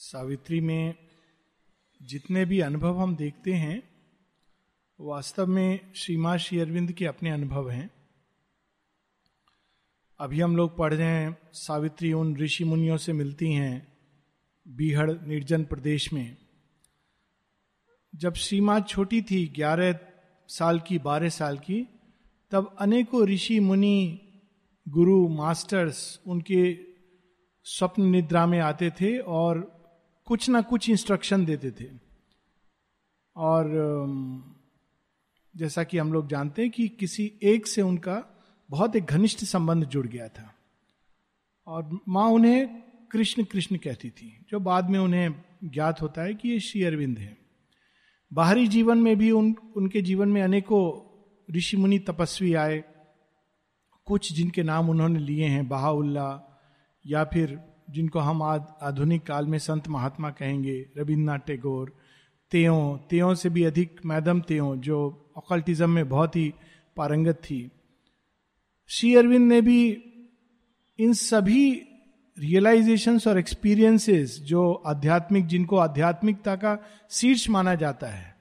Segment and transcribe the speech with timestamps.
[0.00, 0.94] सावित्री में
[2.02, 3.82] जितने भी अनुभव हम देखते हैं,
[5.00, 7.90] वास्तव में श्रीमा श्री अरविंद के अपने अनुभव हैं।
[10.18, 13.98] अभी हम लोग पढ़ रहे हैं, सावित्री उन ऋषि मुनियों से मिलती हैं
[14.68, 16.36] बीहड़ निर्जन प्रदेश में।
[18.14, 19.98] जब श्रीमा छोटी थी, ग्यारह
[20.48, 21.88] साल की, बारह साल की,
[22.50, 24.20] तब अनेकों ऋषि मुनि,
[24.88, 26.78] गुरु, मास्टर्स उनके
[27.64, 29.77] स्वप्न निद्रा में आते थे और
[30.28, 31.90] कुछ ना कुछ इंस्ट्रक्शन देते थे।
[33.36, 33.64] और
[35.56, 38.38] जैसा कि हम लोग जानते हैं कि किसी एक से उनका
[38.70, 40.54] बहुत एक घनिष्ठ संबंध जुड़ गया था।
[41.66, 46.48] और माँ उन्हें कृष्ण कृष्ण कहती थी, जो बाद में उन्हें ज्ञात होता है कि
[46.48, 47.38] ये श्री अरविंद है।
[48.32, 51.08] बाहरी जीवन में भी उन, उनके जीवन में अनेकों
[51.56, 52.84] ऋषि मुनि तपस्वी आए।
[54.04, 56.60] कुछ जिनके नाम उन्होंने लिए हैं, बहाउल्ला
[57.06, 61.96] या फिर जिनको हम आज आधुनिक काल में संत महात्मा कहेंगे, रविन्द्रनाथ टैगोर,
[62.50, 66.54] तेयो तेयो से भी अधिक मैदम तेयो, जो ऑकल्टिज्म में बहुत ही
[66.96, 67.70] पारंगत थी।
[68.86, 70.02] श्री अरविंद ने भी
[70.98, 71.82] इन सभी
[72.38, 76.78] रियलाइजेशंस और एक्सपीरियंसेस जो आध्यात्मिक, जिनको आध्यात्मिकता का
[77.10, 78.36] शीर्ष माना जाता है,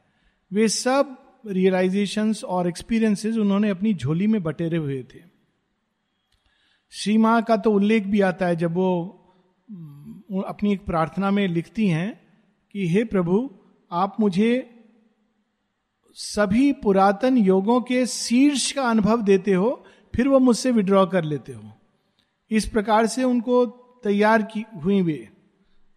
[0.52, 1.18] वे सब
[1.48, 5.20] रियलाइजेशंस और एक्सपीरियंसेस उन्होंने अपनी झोली में बटेरे हुए थे।
[6.90, 9.14] श्री का तो उल्लेख भी आता है, जब वो
[10.36, 12.22] अपनी एक प्रार्थना में लिखती हैं
[12.72, 13.52] कि, हे प्रभु,
[13.92, 14.74] आप मुझे
[16.14, 21.54] सभी पुरातन योगों के शीर्ष का अनुभव देते हो, फिर वो मुझसे विड्रॉ कर लेते
[21.54, 21.72] हो।
[22.52, 23.66] इस प्रकार से उनको
[24.04, 25.30] तैयार की हुई वे,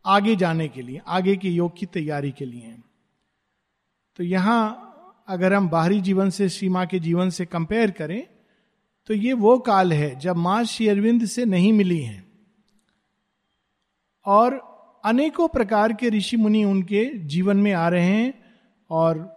[0.07, 2.77] आगे जाने के लिए, आगे के योग की तैयारी के लिए
[4.17, 4.87] तो यहाँ
[5.29, 8.27] अगर हम बाहरी जीवन से श्री के जीवन से कंपेयर करें
[9.07, 12.30] तो ये वो काल है जब माँ श्री अरविंद से नहीं मिली हैं।
[14.27, 14.71] और
[15.05, 18.35] अनेकों प्रकार के ऋषि मुनि उनके जीवन में आ रहे हैं
[18.91, 19.37] और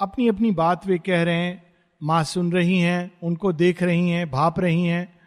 [0.00, 4.30] अपनी अपनी बात वे कह रहे हैं, माँ सुन रही हैं, उनको देख रही हैं,
[4.30, 5.20] भाप रही हैं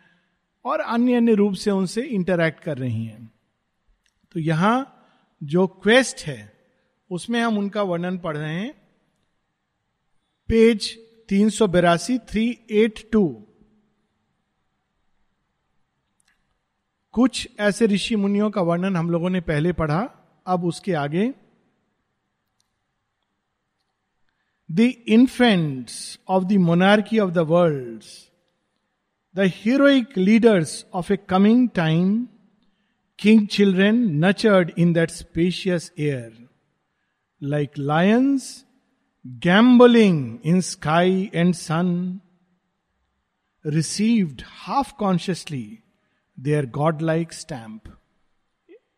[0.66, 3.31] और अन्य अन्य रूप से उनसे इंटरैक्ट कर रही हैं।
[4.31, 4.94] तो यहाँ
[5.44, 6.53] जो क्वेस्ट है,
[7.12, 8.73] उसमें हम उनका वर्णन पढ़ रहे हैं।
[10.47, 10.97] पेज
[11.29, 13.47] तीन सौ बेरासी थ्री एट टू
[17.17, 20.09] कुछ ऐसे ऋषि मुनियों का वर्णन हम लोगों ने पहले पढ़ा,
[20.47, 21.33] अब उसके आगे।
[24.72, 28.03] The infants of the monarchy of the world
[29.35, 32.28] the heroic leaders of a coming time
[33.19, 36.47] king children nurtured in that spacious air
[37.41, 38.66] like lions
[39.25, 42.19] gambolling in sky and sun
[43.66, 45.79] received half consciously
[46.39, 46.65] their
[47.01, 47.81] godlike stamp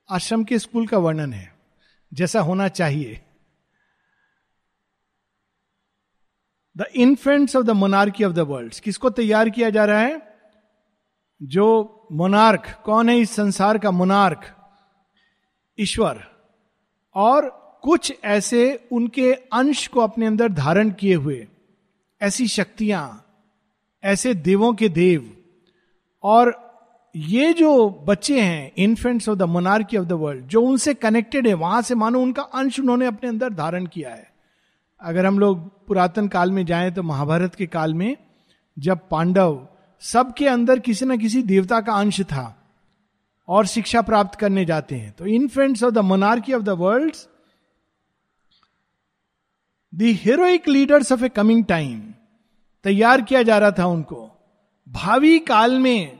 [0.09, 1.55] ashram के school का वर्णन है,
[2.13, 3.21] जैसा होना चाहिए।
[6.77, 10.21] The infants of the monarchy of the world किसको तैयार किया जा रहा है?
[11.43, 14.55] जो मोनार्क कौन है इस संसार का मोनार्क
[15.79, 16.23] ईश्वर।
[17.15, 17.49] और
[17.83, 21.47] कुछ ऐसे उनके अंश को अपने अंदर धारण किए हुए,
[22.21, 23.25] ऐसी शक्तियाँ,
[24.03, 25.43] ऐसे देवों के देव,
[26.23, 26.68] और
[27.15, 31.53] ये जो बच्चे हैं infants of the monarchy of the world जो उनसे कनेक्टेड है,
[31.53, 34.27] वहाँ से मानो उनका अंश उन्होंने अपने अंदर धारण किया है।
[35.01, 38.15] अगर हम लोग पुरातन काल में जाएँ तो महाभारत के काल में
[38.77, 39.67] जब पांडव
[40.01, 42.55] सबके अंदर किसी ना किसी देवता का अंश था
[43.47, 47.15] और शिक्षा प्राप्त करने जाते हैं तो infants of the monarchy of the world
[49.93, 51.99] the heroic leaders of a coming time
[52.85, 54.29] तैयार किया जा रहा था उनको।
[54.87, 56.18] भावी काल में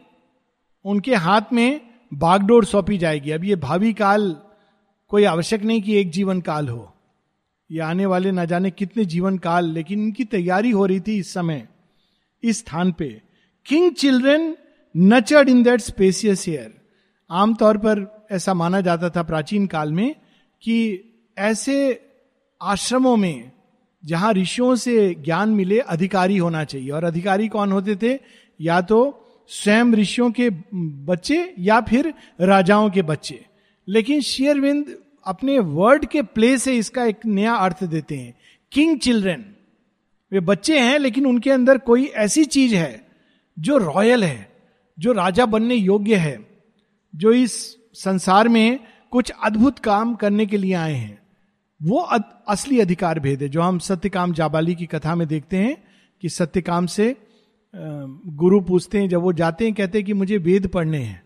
[0.86, 1.82] उनके हाथ में
[2.14, 4.36] बागडोर सौंपी जाएगी। अब ये भावी काल,
[5.08, 6.96] कोई आवश्यक नहीं कि एक जीवन काल हो।
[7.72, 11.34] ये आने वाले ना जाने कितने जीवन काल, लेकिन इनकी तैयारी हो रही थी इस
[11.34, 11.68] समय,
[12.44, 13.22] इस स्थान पे।
[13.66, 14.58] King children
[14.98, 16.74] nurtured in that spacious air
[17.32, 20.16] आमतौर पर ऐसा माना जाता था प्राचीन काल में
[20.62, 21.04] कि
[21.38, 22.06] ऐसे
[22.62, 23.52] आश्रमों में,
[24.06, 28.20] जहाँ ऋषियों से ज्ञान मिले, अधिकारी होना चाहिए। और अधिकारी कौन होते थे?
[28.62, 33.46] या तो स्वयं ऋषियों के बच्चे या फिर राजाओं के बच्चे।
[33.88, 38.38] लेकिन शेयरविंद अपने वर्ड के प्ले से इसका एक नया अर्थ देते हैं।
[38.72, 39.56] किंग चिल्ड्रेन
[40.32, 43.08] वे बच्चे हैं, लेकिन उनके अंदर कोई ऐसी चीज़ है
[43.60, 44.52] जो रॉयल है,
[45.00, 46.40] जो राजा बनने योग्य है,
[47.16, 48.80] जो इस संसार में
[49.12, 51.20] कुछ अद्भुत काम करने के लिए आए हैं।
[51.84, 51.98] वो
[52.48, 55.84] असली अधिकार भेद है, जो हम सत्यकाम जाबाली की कथा में देखते हैं
[56.22, 57.16] कि सत्यकाम से
[57.74, 61.22] गुरु पूछते हैं, जब वो जाते हैं, कहते हैं कि मुझे वेद पढ़ने हैं,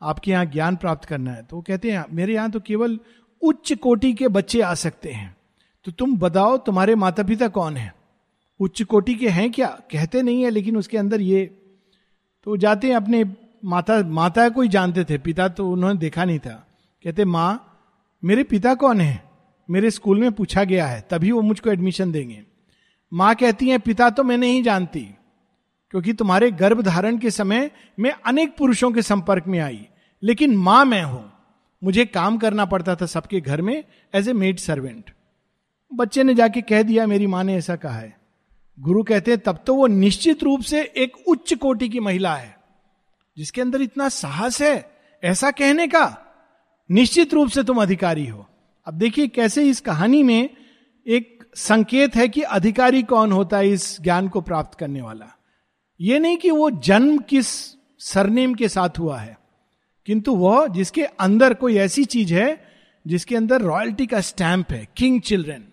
[0.00, 2.98] आपके यहाँ ज्ञान प्राप्त करना है तो वो कहते हैं, मेरे यहाँ तो केवल
[3.42, 5.36] उच्च कोटि के बच्चे आ सकते हैं।
[5.86, 7.92] तो तुम बताओ, तुम्हारे माता पिता कौन है?
[8.60, 9.66] उच्च कोटि के हैं क्या?
[9.92, 11.44] कहते नहीं है, लेकिन उसके अंदर ये।
[12.46, 13.24] तो जाते हैं अपने
[13.64, 16.66] माता माता को ही जानते थे, पिता तो उन्होंने देखा नहीं था।
[17.04, 17.64] कहते, माँ,
[18.22, 19.22] मेरे पिता कौन है?
[19.68, 22.42] मेरे स्कूल में पूछा गया है, तभी वो मुझको एडमिशन देंगे।
[23.12, 25.08] माँ कहती है, पिता तो मैं नहीं जानती।
[25.94, 29.86] क्योंकि तुम्हारे गर्भ धारण के समय मैं अनेक पुरुषों के संपर्क में आई,
[30.22, 31.32] लेकिन माँ मैं हूँ।
[31.82, 35.10] मुझे काम करना पड़ता था सबके घर में एज ए मेड सर्वेंट
[35.92, 38.16] बच्चे ने जाके कह दिया, मेरी माँ ने ऐसा कहा है।
[38.78, 42.56] गुरु कहते हैं, तब तो वो निश्चित रूप से एक उच्च कोटि की महिला है,
[43.36, 44.90] जिसके अंदर इतना साहस है
[45.22, 46.16] ऐसा कहने का।
[46.90, 48.46] निश्चित रूप से तुम अधिकारी हो।
[48.86, 50.48] अब देखिए कैसे इस कहानी में
[51.06, 55.34] एक संकेत है कि अधिकारी कौन होता है इस ज्ञान को प्राप्त करने वाला।
[56.00, 57.46] ये नहीं कि वो जन्म किस
[58.00, 59.36] सरनेम के साथ हुआ है,
[60.08, 62.66] किंतु वह जिसके अंदर कोई ऐसी चीज़ है
[63.06, 65.64] जिसके अंदर रॉयल्टी का स्टैंप है, king children.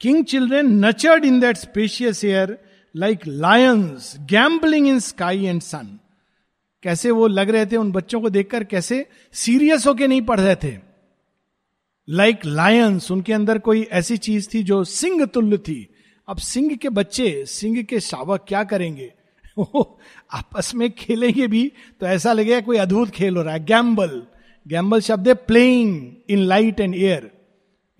[0.00, 2.58] King children nurtured in that spacious air
[2.94, 5.98] like lions, gambling in sky and sun.
[6.82, 10.56] कैसे वो लग रहे थे उन बच्चों को देखकर, कैसे सीरियस होके नहीं पढ़ रहे
[10.56, 10.76] थे।
[12.08, 15.86] लाइक like लायंस, उनके अंदर कोई ऐसी चीज़ थी जो सिंह तुल्य थी
[16.28, 19.12] अब सिंह के बच्चे, सिंह के शावक क्या करेंगे?
[20.32, 24.22] आपस में खेलेंगे भी तो ऐसा लगेगा कोई अद्भुत खेल हो रहा है। गैम्बल
[24.66, 27.30] गैम्बल शब्द है playing in light and air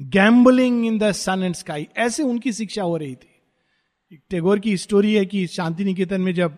[0.01, 5.15] gambling in the sun and sky ऐसे उनकी शिक्षा हो रही थी। टेगोर की स्टोरी
[5.15, 6.57] है कि शांति निकेतन में जब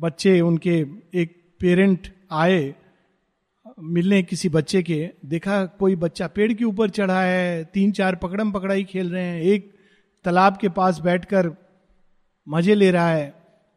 [0.00, 2.74] बच्चे उनके एक पेरेंट आए,
[3.80, 8.52] मिलने किसी बच्चे के, देखा कोई बच्चा पेड़ के ऊपर चढ़ा है, तीन चार पकड़म
[8.52, 9.77] पकड़ाई खेल रहे हैं, एक
[10.28, 11.50] तालाब के पास बैठकर
[12.46, 13.34] मज़े ले रहा है,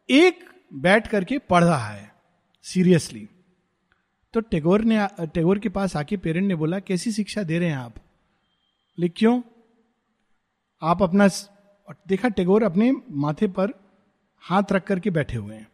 [0.08, 0.44] एक
[0.74, 2.10] बैठ करके पढ़ रहा है
[2.64, 3.28] सीरियसली
[4.34, 7.76] तो टेगोर ने, टेगोर के पास आके पेरेंट ने बोला, कैसी शिक्षा दे रहे हैं
[7.76, 7.94] आप?
[8.98, 9.40] लेकिन क्यों?
[10.82, 11.28] आप अपना
[12.08, 13.72] देखा टेगोर अपने माथे पर
[14.42, 15.68] हाथ रख करके बैठे हुए हैं।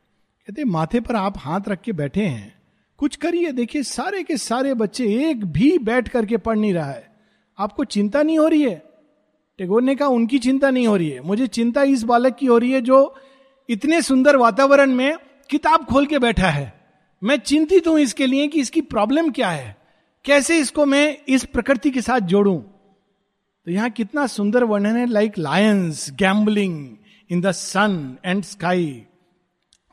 [0.49, 2.55] कहते, माथे पर आप हाथ रख के बैठे हैं?
[2.99, 7.17] कुछ करिए, देखिए, सारे के सारे बच्चे एक भी बैठ करके पढ़ नहीं रहा है।
[7.59, 8.88] आपको चिंता नहीं हो रही है?
[9.59, 12.59] टेगोर ने कहा, उनकी चिंता नहीं हो रही है। मुझे चिंता इस बालक की हो
[12.59, 13.15] रही है जो
[13.69, 15.17] इतने सुंदर वातावरण में
[15.51, 16.73] किताब खोल के बैठा है।
[17.23, 19.77] मैं चिंतित हूँ इसके लिए कि इसकी प्रॉब्लम क्या है।
[20.25, 22.57] कैसे इसको मैं इस प्रकृति के साथ जोड़ू?
[23.67, 26.97] तो यहाँ कितना सुंदर वर्णन है like lions gambling
[27.31, 29.03] in the sun and sky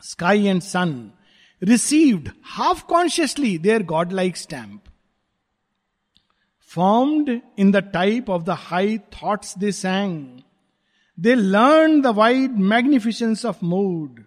[0.03, 1.11] sky and sun
[1.61, 4.81] received half consciously their god like stamp
[6.75, 10.43] formed in the type of the high thoughts they sang.
[11.17, 14.25] They learned the wide magnificence of mood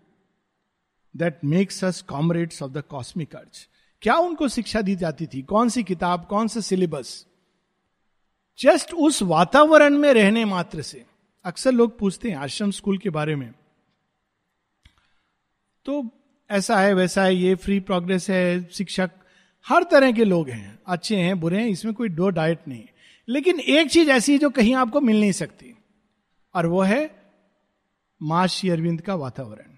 [1.15, 3.67] that makes us comrades of the cosmic urge.
[4.03, 7.09] क्या उनको शिक्षा दी जाती थी कौन सी किताब कौन सा syllabus
[8.59, 11.05] just उस वातावरण में रहने मात्र से
[11.45, 13.51] अक्सर लोग पूछते हैं आश्रम स्कूल के बारे में
[15.87, 16.03] तो
[16.51, 19.18] ऐसा है वैसा है ये फ्री प्रोग्रेस है शिक्षक
[19.69, 22.85] हर तरह के लोग हैं, अच्छे हैं, बुरे हैं, इसमें कोई दो डाइट नहीं।
[23.29, 25.75] लेकिन एक चीज़ ऐसी है जो कहीं आपको मिल नहीं सकती,
[26.55, 27.11] और वो है
[28.23, 29.75] माँ अरविंद का वातावरण।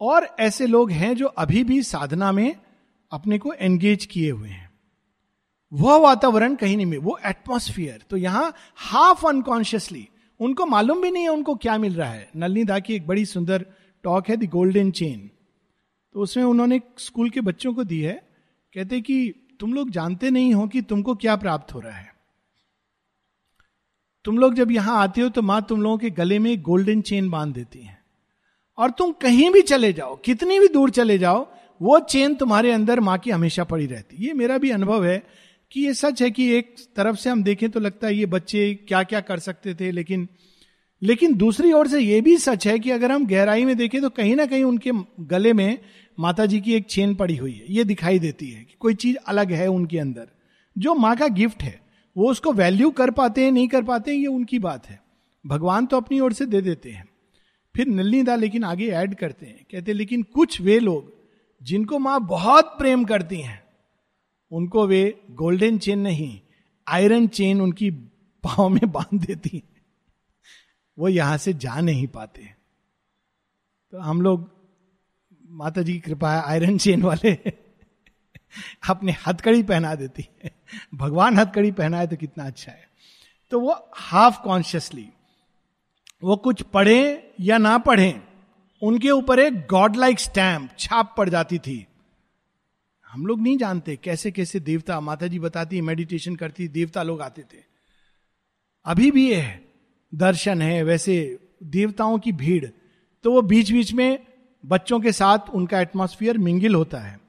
[0.00, 2.54] और ऐसे लोग हैं जो अभी भी साधना में
[3.12, 4.70] अपने को एंगेज किए हुए हैं।
[5.72, 10.08] वह वातावरण कहीं नहीं मिल, वो एटमोस्फियर तो यहाँ हाफ़ अनकॉन्शियसली
[10.40, 13.24] उनको मालूम भी नहीं है उनको क्या मिल रहा है। नलनी दा की एक बड़ी
[13.24, 13.66] सुंदर
[14.02, 15.30] टॉक है द गोल्डन चेन
[16.14, 18.31] तो उसमें उन्होंने स्कूल के बच्चों को दी है
[18.74, 22.10] कहते कि तुम लोग जानते नहीं हो कि तुमको क्या प्राप्त हो रहा है।
[24.24, 27.28] तुम लोग जब यहाँ आते हो तो माँ तुम लोगों के गले में गोल्डन चेन
[27.30, 27.98] बाँध देती है।
[28.78, 31.46] और तुम कहीं भी चले जाओ, कितनी भी दूर चले जाओ,
[31.80, 35.22] वो चेन तुम्हारे अंदर माँ की हमेशा पड़ी रहती। ये मेरा भी अनुभव है
[35.72, 38.72] कि ये सच है कि एक तरफ़ से हम देखें तो लगता है ये बच्चे
[38.88, 40.28] क्या क्या कर सकते थे, लेकिन
[41.02, 44.10] लेकिन दूसरी ओर से यह भी सच है कि अगर हम गहराई में देखें तो
[44.10, 45.78] कहीं ना कहीं उनके गले में
[46.18, 49.16] माता जी की एक चेन पड़ी हुई है, ये दिखाई देती है कि कोई चीज़
[49.16, 50.28] अलग है उनके अंदर।
[50.76, 51.80] जो माँ का गिफ्ट है,
[52.16, 55.00] वो उसको वैल्यू कर पाते हैं, नहीं कर पाते हैं, ये उनकी बात है।
[55.46, 57.08] भगवान तो अपनी ओर से दे देते हैं।
[57.74, 61.12] फिर नलनी दा लेकिन आगे ऐड करते हैं, कहते हैं, लेकिन कुछ वे लोग,
[61.62, 63.62] जिनको माँ बहुत प्रेम करती हैं,
[64.52, 66.40] उनको वे गोल्डन चेन नहीं,
[66.86, 67.90] आयरन चेन उनकी
[68.44, 69.62] पाव में बाँध देती है।
[70.98, 72.42] वो यहाँ से जा नहीं पाते
[73.92, 74.51] तो हम लोग
[75.52, 77.34] माता जी की कृपा है आयरन चेन वाले
[78.88, 80.50] अपने हथकड़ी पहना देती है।
[80.94, 82.88] भगवान हथकड़ी पहनाए तो कितना अच्छा है।
[83.50, 85.08] तो वो हाफ़ कॉन्शियसली
[86.22, 88.22] वो कुछ पढ़े या ना पढ़े,
[88.82, 91.86] उनके ऊपर एक गॉड लाइक स्टैम्प छाप पड़ जाती थी।
[93.08, 97.42] हम लोग नहीं जानते कैसे कैसे देवता माता जी बताती मेडिटेशन करती, देवता लोग आते
[97.42, 97.64] थे।
[98.84, 99.64] अभी भी है,
[100.14, 102.66] दर्शन है, वैसे देवताओं की भीड़
[103.22, 104.31] तो वो बीच बीच में
[104.64, 107.20] बच्चों के साथ उनका एटमोस्फियर मिंगिल होता है।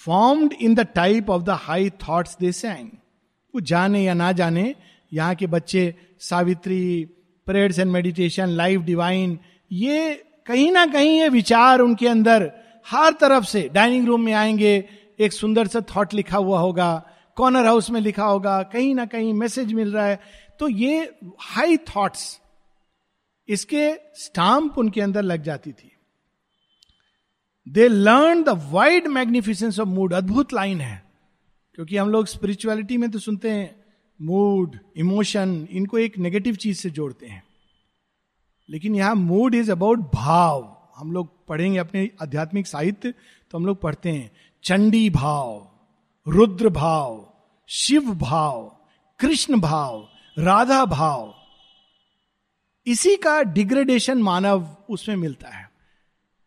[0.00, 2.88] Formed in the type of the high thoughts they sang
[3.54, 4.74] वो जाने या ना जाने,
[5.12, 7.04] यहाँ के बच्चे Savitri
[7.46, 9.38] prayers and meditation life divine
[9.72, 10.14] ये
[10.46, 12.50] कहीं ना कहीं ये विचार उनके अंदर
[12.86, 14.88] हर तरफ़ से डाइनिंग रूम में आएँगे,
[15.20, 17.02] एक सुंदर सा थॉट लिखा हुआ होगा
[17.36, 20.20] कॉर्नर हाउस में लिखा होगा, कहीं ना कहीं मैसेज मिल रहा है।
[20.58, 21.00] तो ये
[21.40, 22.40] हाई थॉट्स
[23.48, 25.91] इसके स्टाम्प उनके अंदर लग जाती थी।
[27.68, 31.04] They learn the wide magnificence of mood अद्भुत लाइन है।
[31.74, 33.84] क्योंकि हम लोग स्पिरिचुअलिटी में तो सुनते हैं
[34.22, 37.42] मूड इमोशन इनको एक नेगेटिव चीज़ से जोड़ते हैं।
[38.70, 43.14] लेकिन यहाँ मूड इज़ अबाउट भाव। हम लोग पढ़ेंगे अपने आध्यात्मिक साहित्य
[43.50, 44.30] तो हम लोग पढ़ते हैं,
[44.64, 45.70] चंडी भाव,
[46.28, 47.32] रुद्र भाव,
[47.68, 48.76] शिव भाव,
[49.18, 51.34] कृष्ण भाव, राधा भाव।
[52.86, 55.61] इसी का डिग्रेडेशन मानव उसमें मिलता है।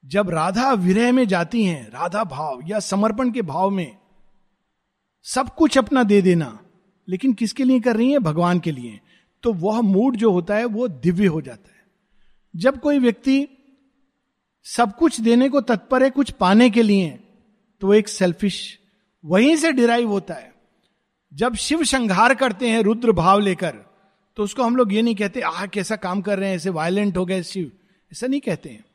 [0.05, 3.97] जब राधा विरह में जाती हैं, राधा भाव या समर्पण के भाव में,
[5.23, 6.59] सब कुछ अपना दे देना,
[7.09, 8.19] लेकिन किसके लिए कर रही है?
[8.19, 8.99] भगवान के लिए।
[9.43, 11.83] तो वह मूड जो होता है, वो दिव्य हो जाता है।
[12.55, 13.47] जब कोई व्यक्ति
[14.63, 17.19] सब कुछ देने को तत्पर है, कुछ पाने के लिए
[17.81, 18.79] तो एक सेल्फिश
[19.25, 20.53] वहीं से डिराइव होता है।
[21.33, 23.75] जब शिव संघार करते हैं, रुद्र भाव लेकर
[24.37, 27.17] तो उसको हम लोग ये नहीं कहते, आह, कैसा काम कर रहे हैं, ऐसे वायलेंट
[27.17, 27.71] हो गए शिव।
[28.11, 28.85] ऐसा नहीं कहते हैं।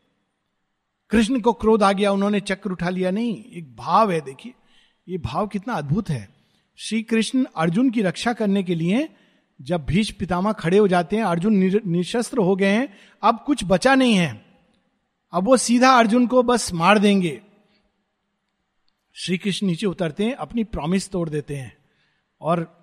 [1.11, 4.53] कृष्ण को क्रोध आ गया, उन्होंने चक्र उठा लिया। नहीं, एक भाव है, देखिए,
[5.09, 6.29] ये भाव कितना अद्भुत है।
[6.77, 9.09] श्री कृष्ण अर्जुन की रक्षा करने के लिए
[9.61, 13.95] जब भीष पितामा खड़े हो जाते हैं, अर्जुन निशस्त्र हो गए हैं, अब कुछ बचा
[13.95, 14.45] नहीं है।
[15.33, 17.41] अब वो सीधा अर्जुन को बस मार देंगे।
[19.15, 21.77] श्री कृष्ण नीचे उतरते हैं, अपनी प्रॉमिस तोड़ देते हैं।
[22.41, 22.81] और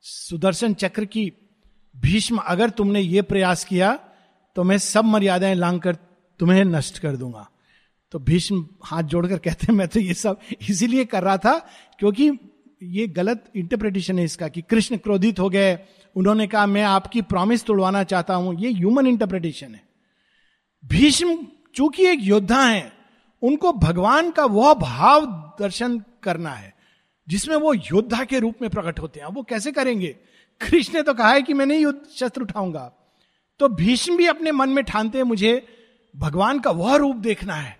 [0.00, 1.32] सुदर्शन चक्र की
[1.96, 3.98] भीष्म, अगर तुमने ये प्रयास किया
[4.56, 5.96] तो मैं सब मर्यादाएँ लांग कर
[6.40, 7.48] तुम्हें नष्ट कर दूँगा।
[8.12, 11.58] तो भीष्म हाथ जोड़कर कहते हैं, मैं तो ये सब इसीलिए कर रहा था
[11.98, 12.30] क्योंकि
[12.82, 15.78] ये गलत इंटरप्रिटेशन है इसका कि कृष्ण क्रोधित हो गए।
[16.16, 19.82] उन्होंने कहा, मैं आपकी प्रॉमिस तोड़वाना चाहता हूँ। ये ह्यूमन इंटरप्रिटेशन है।
[20.84, 21.36] भीष्म
[21.74, 22.92] चूँकि एक योद्धा है,
[23.42, 25.26] उनको भगवान का वह भाव
[25.60, 26.72] दर्शन करना है,
[27.28, 30.16] जिसमें वो योद्धा के रूप में प्रकट होते हैं। वो कैसे करेंगे?
[30.60, 32.92] कृष्ण ने तो कहा है कि मैं नहीं युद्ध शस्त्र उठाऊँगा।
[33.60, 35.54] तो भीष्म भी अपने मन में ठानते हैं मुझे
[36.16, 37.78] भगवान का वह रूप देखना है।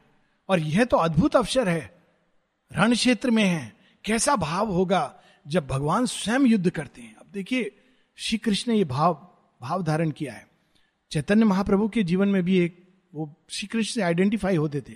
[0.48, 1.94] और यह तो अद्भुत अवसर है।
[2.72, 5.14] रण क्षेत्र में है। कैसा भाव होगा
[5.48, 7.16] जब भगवान स्वयं युद्ध करते हैं?
[7.16, 7.76] अब देखिए
[8.16, 9.28] श्री कृष्ण ने यह भाव
[9.62, 10.48] भाव धारण किया है।
[11.10, 14.94] चैतन्य महाप्रभु के जीवन में भी एक, वो श्री कृष्ण से आइडेंटिफाई होते थे।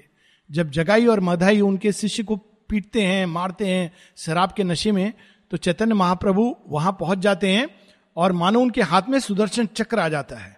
[0.50, 5.12] जब जगाई और मधाई उनके शिष्य को पीटते हैं, मारते हैं शराब के नशे में
[5.50, 7.68] तो चैतन्य महाप्रभु वहाँ पहुँच जाते हैं
[8.16, 10.57] और मानो उनके हाथ में सुदर्शन चक्र आ जाता है।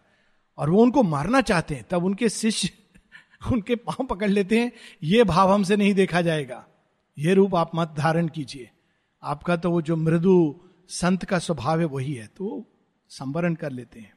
[0.61, 2.71] और वो उनको मारना चाहते हैं, तब उनके शिष्य
[3.53, 6.67] उनके पाँव पकड़ लेते हैं, ये भाव हमसे नहीं देखा जाएगा।
[7.19, 8.71] ये रूप आप मत धारण कीजिए।
[9.23, 12.67] आपका तो वो जो मृदु संत का स्वभाव है, वही है। तो
[13.09, 14.13] संवरण कर लेते हैं।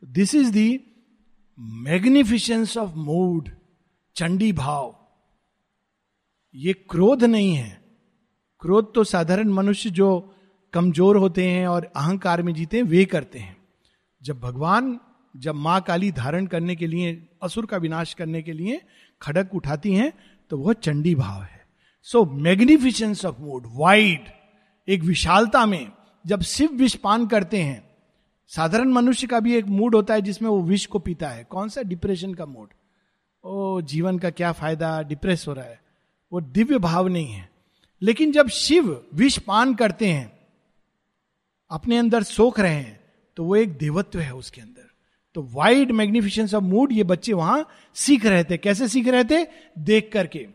[0.00, 0.80] तो this is the
[1.58, 3.48] magnificence of mood
[4.16, 5.08] Chandi भाव।
[6.54, 7.84] ये क्रोध नहीं है।
[8.60, 10.34] क्रोध तो साधारण मनुष्य जो
[10.72, 13.56] कमज़ोर होते हैं और अहंकार में जीते हैं, वे करते हैं।
[14.22, 15.00] जब भगवान
[15.36, 18.80] जब माँ काली धारण करने के लिए, असुर का विनाश करने के लिए
[19.22, 20.12] खड़क उठाती हैं
[20.50, 21.60] तो वह चंडी भाव है।
[22.02, 24.24] So magnificence of mood wide
[24.88, 25.92] एक विशालता में,
[26.26, 27.90] जब शिव विष पान करते हैं,
[28.46, 31.68] साधारण मनुष्य का भी एक मूड होता है जिसमें वो विष को पीता है। कौन
[31.68, 31.82] सा?
[31.82, 32.68] डिप्रेशन का मूड
[33.44, 35.02] ओ, जीवन का क्या फ़ायदा?
[35.02, 35.80] डिप्रेस हो रहा है।
[36.32, 37.50] वो दिव्य भाव नहीं है।
[38.02, 40.32] लेकिन जब शिव विष पान करते हैं,
[41.70, 43.00] अपने अंदर सोख रहे हैं
[43.36, 44.81] तो वो एक देवत्व है उसके अंदर।
[45.34, 49.46] तो वाइड मैग्निफिशेंस ऑफ़ मूड ये बच्चे वहाँ सीख रहे थे। कैसे सीख रहे थे?
[49.78, 50.46] देख करके।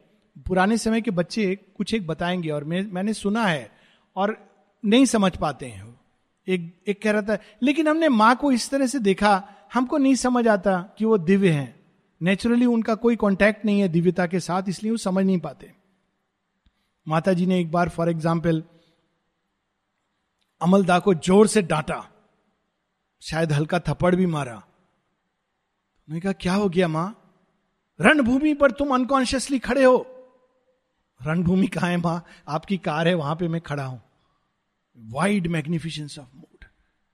[0.48, 3.72] पुराने समय के बच्चे कुछ एक बताएँगे और मैं, मैंने सुना है
[4.16, 4.38] और
[4.86, 5.96] नहीं समझ पाते हैं
[6.48, 9.44] एक एक कह रहा था, लेकिन हमने माँ को इस तरह से देखा,
[9.74, 11.76] हमको नहीं समझ आता कि वो दिव्य हैं।
[12.22, 15.72] नेचुरली उनका कोई कांटेक्ट नहीं है दिव्यता के साथ, इसलिए वो समझ नहीं पाते।
[17.08, 18.64] माता जी ने एक बार फॉर एग्ज़ाम्पल
[20.62, 22.10] अमलदा को ज़ोर से डांटा।
[23.22, 24.64] शायद हल्का थप्पड़ भी मारा।
[26.10, 27.24] मैंने कहा, क्या हो गया माँ?
[28.02, 30.08] रणभूमि पर तुम अनकॉन्शियसली खड़े हो.
[31.26, 32.26] रणभूमि कहा है माँ?
[32.48, 34.02] आपकी कार है, वहाँ पे मैं खड़ा हूँ.
[34.98, 36.66] वाइड मैग्निफिशेंस ऑफ़ मूड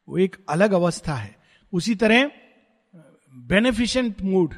[0.09, 1.35] वो एक अलग अवस्था है।
[1.73, 2.31] उसी तरह
[3.35, 4.53] बेनिफिशियंट मूड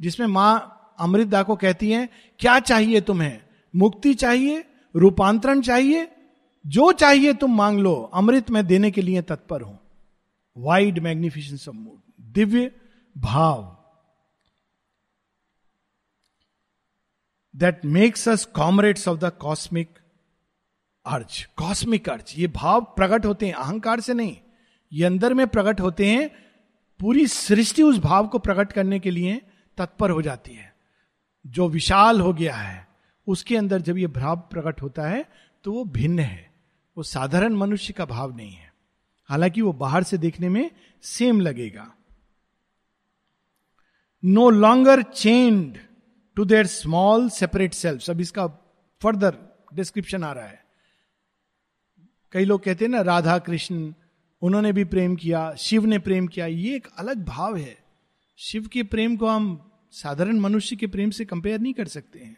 [0.00, 3.40] जिसमें माँ अमृतदा को कहती है, क्या चाहिए तुम्हें?
[3.76, 4.64] मुक्ति चाहिए?
[4.96, 6.08] रूपांतरण चाहिए?
[6.66, 9.78] जो चाहिए तुम मांग लो। अमृत में देने के लिए तत्पर हूँ.
[10.56, 12.72] वाइड मैग्निफिशेंस ऑफ़ मूड दिव्य
[13.18, 13.76] भाव.
[17.56, 19.98] That makes us comrades of the cosmic
[21.06, 24.36] urge cosmic urge ये भाव प्रकट होते हैं, अहंकार से नहीं.
[24.92, 26.30] ये अंदर में प्रकट होते हैं,
[27.00, 29.40] पूरी सृष्टि उस भाव को प्रकट करने के लिए
[29.78, 30.74] तत्पर हो जाती है.
[31.46, 32.88] जो विशाल हो गया है,
[33.26, 35.24] उसके अंदर जब ये भाव प्रकट होता है
[35.64, 36.50] तो वो भिन्न है.
[36.96, 38.72] वो साधारण मनुष्य का भाव नहीं है.
[39.24, 40.70] हालाँकि वो बाहर से देखने में
[41.02, 41.92] सेम लगेगा.
[44.24, 45.78] No longer chained
[46.40, 48.46] to their small separate self अब इसका
[49.02, 49.36] फर्दर
[49.74, 50.64] डिस्क्रिप्शन आ रहा है।
[52.32, 53.94] कई लोग कहते हैं ना, राधा कृष्ण,
[54.42, 57.78] उन्होंने भी प्रेम किया, शिव ने प्रेम किया, ये एक अलग भाव है।
[58.36, 62.36] शिव के प्रेम को हम साधारण मनुष्य के प्रेम से कंपेयर नहीं कर सकते हैं।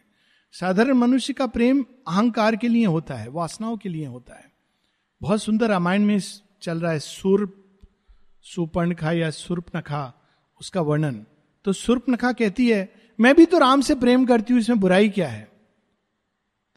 [0.51, 4.51] साधारण मनुष्य का प्रेम अहंकार के लिए होता है, वासनाओं के लिए होता है।
[5.21, 6.21] बहुत सुंदर रामायण में
[6.61, 7.63] चल रहा है, सुर्प,
[8.41, 10.13] सुपर्णखा या सुर्पनखा,
[10.61, 11.25] उसका वर्णन।
[11.65, 15.27] तो सुर्पनखा कहती है मैं भी तो राम से प्रेम करती हूँ, इसमें बुराई क्या
[15.27, 15.51] है?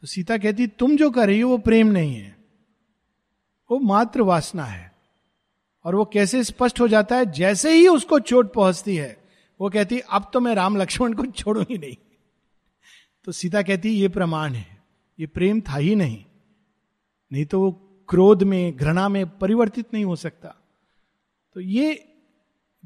[0.00, 2.36] तो सीता कहती, तुम जो कर रही हो, वो प्रेम नहीं है।
[3.70, 4.92] वो मात्र वासना है।
[5.84, 7.26] और वो कैसे स्पष्ट हो जाता है?
[7.26, 9.24] जैसे ही उसको चोट पहुँचती है,
[9.60, 11.96] वो कहती, अब तो मैं राम लक्ष्मण को छोड़ूँगी नहीं।
[13.24, 14.82] तो सीता कहती, ये प्रमाण है।
[15.20, 16.24] ये प्रेम था ही नहीं।
[17.32, 17.70] नहीं तो वो
[18.08, 20.56] क्रोध में, घृणा में परिवर्तित नहीं हो सकता।
[21.54, 22.08] तो ये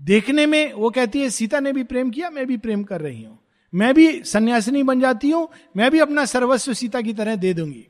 [0.01, 3.25] देखने में वो कहती है, सीता ने भी प्रेम किया, मैं भी प्रेम कर रही
[3.25, 3.40] हूँ।
[3.73, 7.87] मैं भी सन्यासिनी बन जाती हूँ, मैं भी अपना सर्वस्व सीता की तरह दे दूँगी।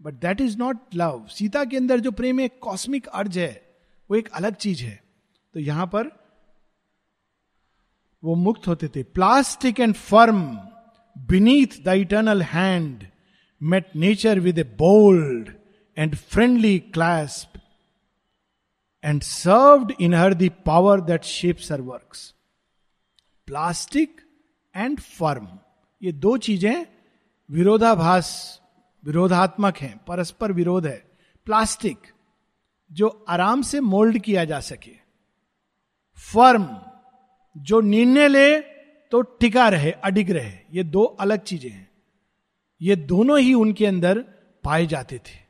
[0.00, 3.62] But that is not love Sita के अंदर जो प्रेम एक कॉस्मिक अर्ज़ है,
[4.10, 5.02] वो एक अलग चीज़ है।
[5.54, 6.10] तो यहाँ पर
[8.22, 10.44] वो मुक्त होते थे। Plastic and firm
[11.16, 13.06] beneath the eternal hand
[13.60, 15.52] mate nature with a bold
[15.96, 17.60] and friendly clasp
[19.04, 22.16] and served in her the power that shapes her work
[23.48, 24.20] plastic
[24.74, 25.48] and firm
[26.02, 26.86] ये दो चीज़ें
[27.50, 28.60] विरोधाभास,
[29.04, 31.02] विरोधात्मक हैं, परस्पर विरोध है।
[31.46, 31.98] प्लास्टिक
[32.90, 34.92] जो आराम से मोल्ड किया जा सके।
[36.32, 36.68] फर्म
[37.56, 38.60] जो निर्णय ले
[39.12, 41.88] तो टिका रहे, अडिग रहे। ये दो अलग चीज़ें हैं।
[42.80, 44.18] ये दोनों ही उनके अंदर
[44.64, 45.42] पाए जाते थे।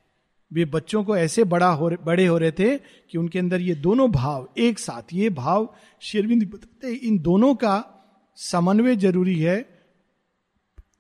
[0.52, 4.10] वे बच्चों को ऐसे बड़ा हो बड़े हो रहे थे कि उनके अंदर ये दोनों
[4.10, 7.93] भाव एक साथ, ये भाव शेरविंद बताते इन दोनों का
[8.36, 9.86] समन्वय ज़रूरी है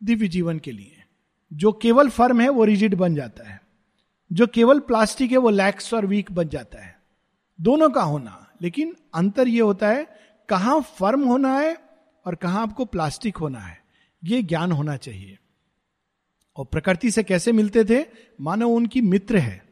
[0.04, 1.02] दिव्य जीवन के लिए।
[1.52, 3.62] जो केवल फर्म है, वो रिजिड बन जाता है।
[4.32, 7.00] जो केवल प्लास्टिक है, वो लैक्स और वीक बन जाता है।
[7.60, 10.18] दोनों का होना। लेकिन अंतर ये होता है,
[10.48, 11.78] कहाँ फर्म होना है
[12.26, 13.84] और कहाँ आपको प्लास्टिक होना है।
[14.24, 15.38] ये ज्ञान होना चाहिए।
[16.56, 18.06] और प्रकृति से कैसे मिलते थे?
[18.40, 19.64] मानो उनकी मित्र है।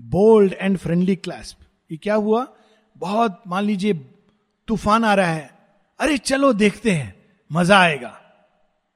[0.00, 1.58] Bold and friendly clasp.
[1.92, 2.56] ये क्या हुआ?
[2.96, 3.92] बहुत, मान लीजिए,
[4.68, 5.53] तूफ़ान आ रहा है।
[6.00, 7.14] अरे चलो देखते हैं,
[7.50, 8.20] मज़ा आएगा।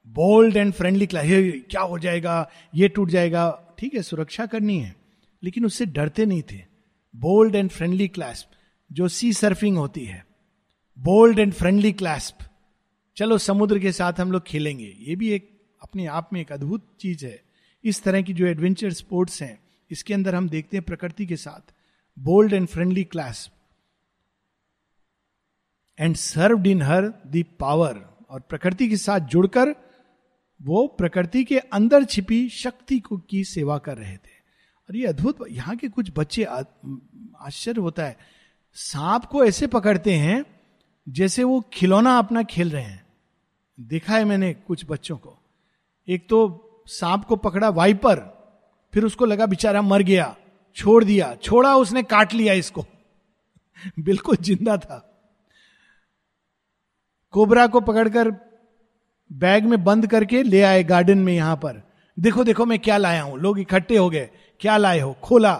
[0.06, 4.94] बोल्ड एंड फ्रेंडली क्या हो जाएगा, ये टूट जाएगा, ठीक है, सुरक्षा करनी है,
[5.42, 6.60] लेकिन उससे डरते नहीं थे।
[7.14, 8.56] बोल्ड एंड फ्रेंडली क्लास्प
[8.90, 10.24] जो सी सर्फिंग होती है
[10.98, 12.38] बोल्ड एंड फ्रेंडली क्लास्प
[13.16, 15.48] चलो समुद्र के साथ हम लोग खेलेंगे, ये भी एक,
[15.82, 17.40] अपने आप में एक अद्भुत चीज़ है।
[17.84, 19.58] इस तरह की जो एडवेंचर स्पोर्ट्स हैं,
[19.90, 21.72] इसके अंदर हम देखते हैं प्रकृति के साथ।
[22.16, 23.50] Bold and friendly clasp
[25.98, 29.74] and served in her the power और प्रकृति के साथ जुड़कर
[30.62, 34.36] वो प्रकृति के अंदर छिपी शक्ति को की सेवा कर रहे थे।
[34.88, 38.16] और ये अद्भुत यहाँ के कुछ बच्चे आश्चर्य होता है।
[38.74, 40.44] सांप को ऐसे पकड़ते हैं
[41.08, 43.06] जैसे वो खिलौना अपना खेल रहे हैं।
[43.80, 45.38] देखा है मैंने कुछ बच्चों को।
[46.08, 48.16] एक तो सांप को पकड़ा वाइपर,
[48.94, 50.36] फिर उसको लगा बेचारा मर गया,
[50.76, 52.84] छोड़ दिया, छोड़ा, उसने काट लिया इसको।
[53.98, 55.07] बिल्कुल ज़िंदा था।
[57.38, 58.30] कोबरा को पकड़कर
[59.32, 61.82] बैग में बंद करके ले आए गार्डन में यहाँ पर।
[62.18, 63.38] देखो देखो, मैं क्या लाया हूँ?
[63.38, 65.16] लोग इकट्ठे हो गए। क्या लाए हो?
[65.22, 65.54] खोला।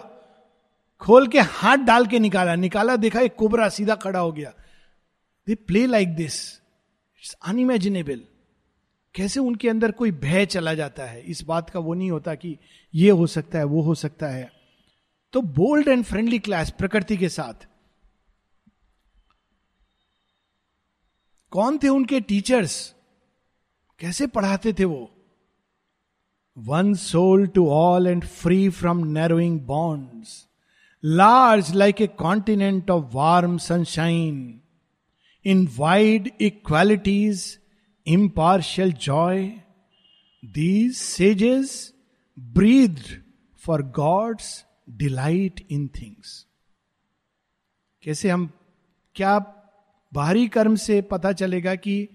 [1.01, 4.53] खोल के हाथ डाल के निकाला। निकाला, देखा एक कोबरा सीधा खड़ा हो गया।
[5.47, 6.61] They play like this
[7.19, 8.21] it's unimaginable
[9.15, 11.21] कैसे उनके अंदर कोई भय चला जाता है?
[11.21, 12.59] इस बात का वो नहीं होता कि
[12.95, 14.53] ये हो सकता है, वो हो सकता है।
[15.33, 17.67] तो बोल्ड एंड फ्रेंडली क्लास प्रकृति के साथ।
[21.51, 22.95] कौन थे उनके टीचर्स
[24.01, 25.11] कैसे पढ़ाते थे वो?
[26.59, 30.49] One soul to all and free from narrowing bonds
[31.05, 34.61] large like a continent of warm sunshine
[35.45, 37.59] in wide equalities
[38.07, 39.63] impartial joy,
[40.43, 41.93] these sages
[42.39, 43.01] breathe
[43.63, 46.47] for God's delight in things
[48.03, 48.51] कैसे हम
[49.15, 49.39] क्या
[50.13, 52.09] बाहरी कर्म से पता चलेगा कि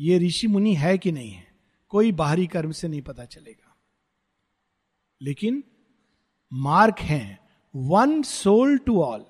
[0.00, 1.46] ये ऋषि मुनि है कि नहीं है।
[1.88, 3.76] कोई बाहरी कर्म से नहीं पता चलेगा।
[5.22, 5.64] लेकिन
[6.52, 7.40] मार्क हैं।
[7.76, 9.26] वन सोल टू ऑल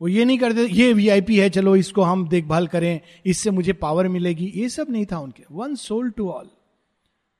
[0.00, 4.08] वो ये नहीं करते, ये वीआईपी है, चलो इसको हम देखभाल करें, इससे मुझे पावर
[4.08, 6.50] मिलेगी। ये सब नहीं था उनके। वन सोल टू ऑल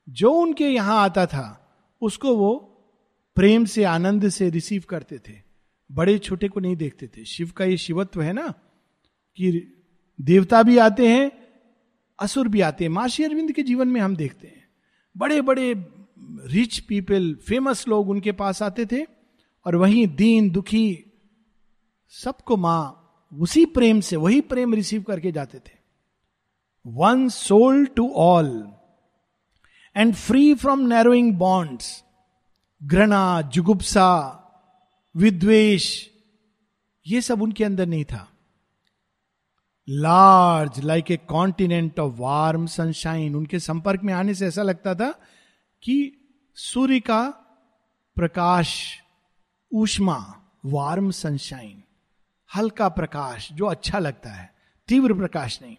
[0.09, 2.55] जो उनके यहाँ आता था, उसको वो
[3.35, 5.43] प्रेम से, आनंद से रिसीव करते थे।
[5.93, 8.55] बड़े छोटे को नहीं देखते थे। शिव का ये शिवत्व है ना?
[9.37, 9.73] कि
[10.21, 11.31] देवता भी आते हैं,
[12.19, 14.69] असुर भी आते हैं। माशी अरविंद के जीवन में हम देखते हैं।
[15.17, 15.75] बड़े बड़े
[16.45, 19.03] रिच पीपल फ़ेमस लोग उनके पास आते थे
[19.67, 21.13] और वहीं दीन, दुखी
[22.09, 23.03] सबको माँ
[23.39, 25.75] उसी प्रेम से, वही प्रेम रिसीव करके जाते थे।
[26.87, 28.73] One soul to all
[29.97, 32.05] and free from narrowing bonds
[32.83, 34.43] घृणा, जुगुप्सा
[35.17, 36.11] विद्वेश
[37.07, 38.36] ये सब उनके अंदर नहीं था।
[39.89, 45.11] Large like a continent of warm sunshine उनके संपर्क में आने से ऐसा लगता था
[45.83, 45.97] कि
[46.55, 47.23] सूर्य का
[48.17, 48.99] प्रकाश
[49.75, 50.19] ऊष्मा
[50.65, 51.83] वार्म सनशाइन
[52.57, 54.55] हल्का प्रकाश, जो अच्छा लगता है,
[54.89, 55.77] तीव्र प्रकाश नहीं।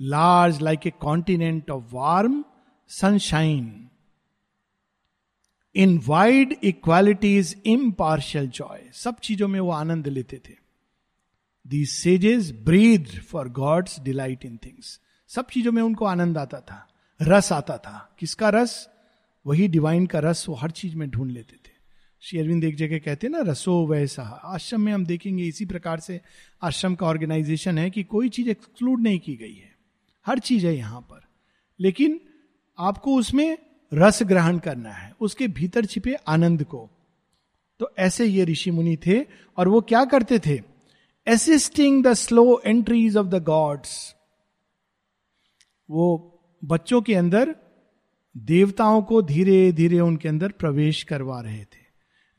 [0.00, 2.44] Large like a continent of warm
[2.88, 3.88] sunshine
[5.74, 10.59] in wide equalities impartial joy सब चीज़ों में वो आनंद लेते थे।
[11.70, 16.88] The sages breathe for God's delight in things सब चीज़ों में उनको आनंद आता था,
[17.22, 18.88] रस आता था। किसका रस?
[19.46, 21.72] वही डिवाइन का रस वो हर चीज़ में ढूंढ लेते थे।
[22.20, 26.00] श्री अरविंद एक जगह कहते हैं ना, रसो वैसा। आश्रम में हम देखेंगे इसी प्रकार
[26.00, 26.20] से
[26.62, 29.76] आश्रम का ऑर्गेनाइजेशन है कि कोई चीज़ एक्सक्लूड नहीं की गई है।
[30.26, 31.24] हर चीज़ है यहाँ पर।
[31.80, 32.20] लेकिन
[32.78, 33.58] आपको उसमें
[33.94, 36.90] रस ग्रहण करना है, उसके भीतर छिपे आनंद को।
[37.78, 39.24] तो ऐसे ये ऋषि मुनि थे
[39.56, 40.69] और वो क्या करते थे?
[41.30, 44.14] Assisting the slow entries of the gods
[45.90, 47.56] वो बच्चों के अंदर
[48.36, 51.90] देवताओं को धीरे धीरे उनके अंदर प्रवेश करवा रहे थे।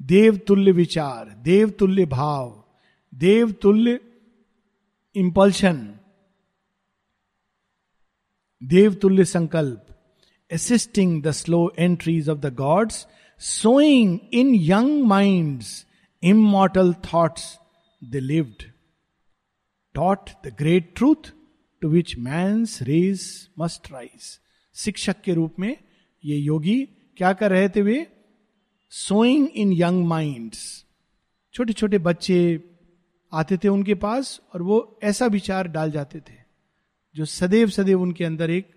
[0.02, 2.64] देव तुल्य विचार देव तुल्य भाव
[3.16, 4.00] देव तुल्य
[5.16, 5.96] इंपल्शन
[8.64, 9.88] देव तुल्य संकल्प
[10.54, 13.08] assisting the slow entries of the gods
[13.40, 15.66] sowing in young minds
[16.24, 17.44] immortal thoughts
[18.12, 18.71] they lived,
[19.96, 21.32] taught the great truth
[21.82, 23.28] to which man's race
[23.60, 24.28] must rise.
[24.76, 25.76] शिक्षक के रूप में
[26.24, 26.80] ये योगी
[27.18, 28.08] क्या कर रहे थे वे?
[28.92, 30.86] सोइंग इन यंग माइंड्स
[31.54, 32.38] छोटे छोटे बच्चे
[33.32, 36.34] आते थे उनके पास और वो ऐसा विचार डाल जाते थे,
[37.16, 38.70] जो सदैव सदैव उनके अंदर एक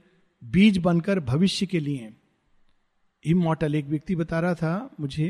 [0.42, 2.12] बीज बनकर भविष्य के लिए।
[3.24, 5.28] इमोटल एक व्यक्ति बता रहा था मुझे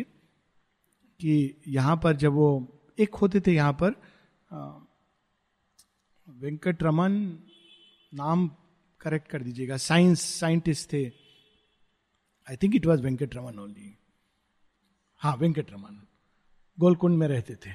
[1.21, 2.49] कि यहाँ पर जब वो
[2.99, 3.95] एक होते थे, यहाँ पर
[6.29, 7.13] वेंकट रमन
[8.15, 8.51] नाम
[9.01, 11.07] करेक्ट कर दीजिएगा। साइंस साइंटिस्ट थे।
[12.51, 13.99] I think it was Venkat Raman only
[15.19, 16.07] हाँ वेंकट रमन
[16.81, 17.71] गोलकुंड में रहते थे।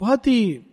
[0.00, 0.66] बहुत ही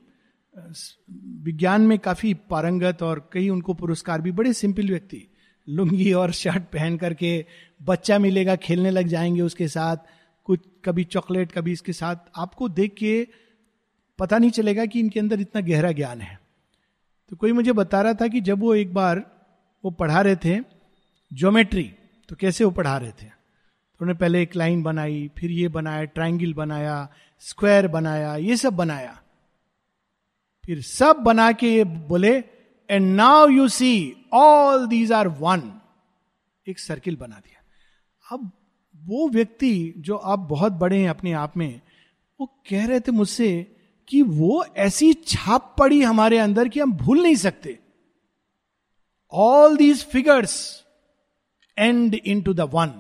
[1.44, 5.28] विज्ञान में काफ़ी पारंगत और कई उनको पुरस्कार भी। बड़े सिंपल व्यक्ति।
[5.70, 7.46] लुंगी और शर्ट पहन करके
[7.82, 9.98] बच्चा मिलेगा, खेलने लग जाएँगे उसके साथ।
[10.44, 13.28] कुछ, कभी चॉकलेट कभी इसके साथ। आपको देख के
[14.20, 16.39] पता नहीं चलेगा कि इनके अंदर इतना गहरा ज्ञान है।
[17.30, 19.20] तो कोई मुझे बता रहा था कि जब वो एक बार
[19.86, 20.60] वो पढ़ा रहे थे
[21.34, 21.96] ज्योमेट्री
[22.30, 23.26] तो कैसे वो पढ़ा रहे थे?
[23.26, 28.74] तो उन्होंने पहले एक लाइन बनाई, फिर ये बनाया ट्राइंगल बनाया, स्क्वायर बनाया, ये सब
[28.74, 29.22] बनाया।
[30.66, 32.44] फिर सब बना के ये बोले
[32.90, 35.82] and now you see all these are one
[36.68, 37.62] एक सर्किल बना दिया।
[38.32, 38.52] अब
[38.96, 41.82] वो व्यक्ति जो आप बहुत बड़े हैं अपने आप में,
[42.40, 43.76] वो कह रहे थे मुझसे
[44.10, 47.78] कि वो ऐसी छाप पड़ी हमारे अंदर कि हम भूल नहीं सकते।
[49.34, 50.56] All these figures
[51.78, 52.94] and into the one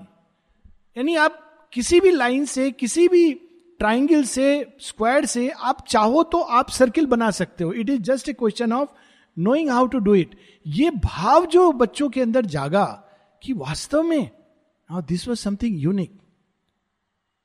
[0.97, 3.33] यानी आप किसी भी लाइन से, किसी भी
[3.79, 8.29] ट्राइंगल से स्क्वायर से, आप चाहो तो आप सर्किल बना सकते हो। It is just
[8.29, 8.89] a question of
[9.37, 10.35] knowing how to do it
[10.67, 12.85] ये भाव जो बच्चों के अंदर जागा
[13.43, 14.29] कि वास्तव में
[14.89, 16.18] this was something unique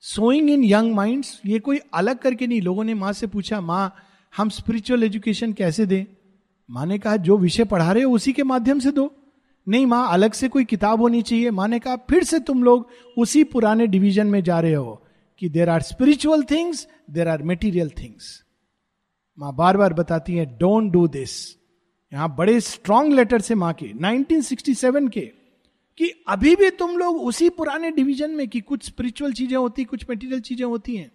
[0.05, 3.95] sowing in young minds ये कोई अलग करके नहीं। लोगों ने माँ से पूछा, माँ,
[4.37, 6.05] हम स्पिरिचुअल एजुकेशन कैसे दें?
[6.71, 9.15] माँ ने कहा, जो विषय पढ़ा रहे हो उसी के माध्यम से दो।
[9.69, 12.89] नहीं माँ, अलग से कोई किताब होनी चाहिए। माँ ने कहा, फिर से तुम लोग
[13.19, 15.03] उसी पुराने डिवीज़न में जा रहे हो
[15.39, 18.45] कि there are spiritual things there are material things
[19.39, 21.57] माँ बार बार बताती है डोंट डू दिस
[22.13, 25.44] यहाँ बड़े स्ट्रॉन्ग लेटर से माँ के 1967 के।
[25.99, 30.09] कि अभी भी तुम लोग उसी पुराने डिवीज़न में कि कुछ स्पिरिचुअल चीज़ें होती, कुछ
[30.11, 31.11] मेटीरियल चीज़ें होती हैं।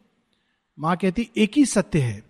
[0.77, 2.23] माँ कहती, एक ही सत्य है।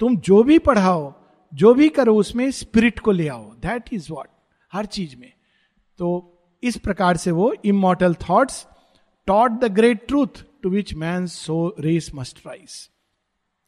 [0.00, 1.12] तुम जो भी पढ़ाओ,
[1.52, 4.28] जो भी करो, उसमें स्पिरिट को ले आओ। दैट इज़ वॉट
[4.72, 5.32] हर चीज़ में।
[5.98, 8.66] तो इस प्रकार से वो immortal thoughts
[9.28, 10.94] taught the great truth to which
[11.26, 12.88] man's race must rise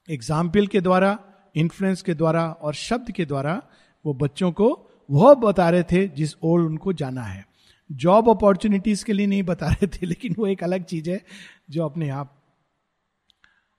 [0.08, 1.18] example के द्वारा
[1.54, 3.60] इन्फ्लुएंस के द्वारा और शब्द के द्वारा
[4.04, 4.68] वो बच्चों को
[5.10, 7.47] वह बता रहे थे जिस ओर उनको जाना है।
[7.92, 11.24] जॉब अपॉर्चुनिटीज़ के लिए नहीं बता रहे थे, लेकिन वो एक अलग चीज़ है
[11.70, 12.34] जो अपने आप।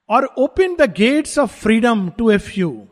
[0.10, 2.88] और open the gates of freedom to a few.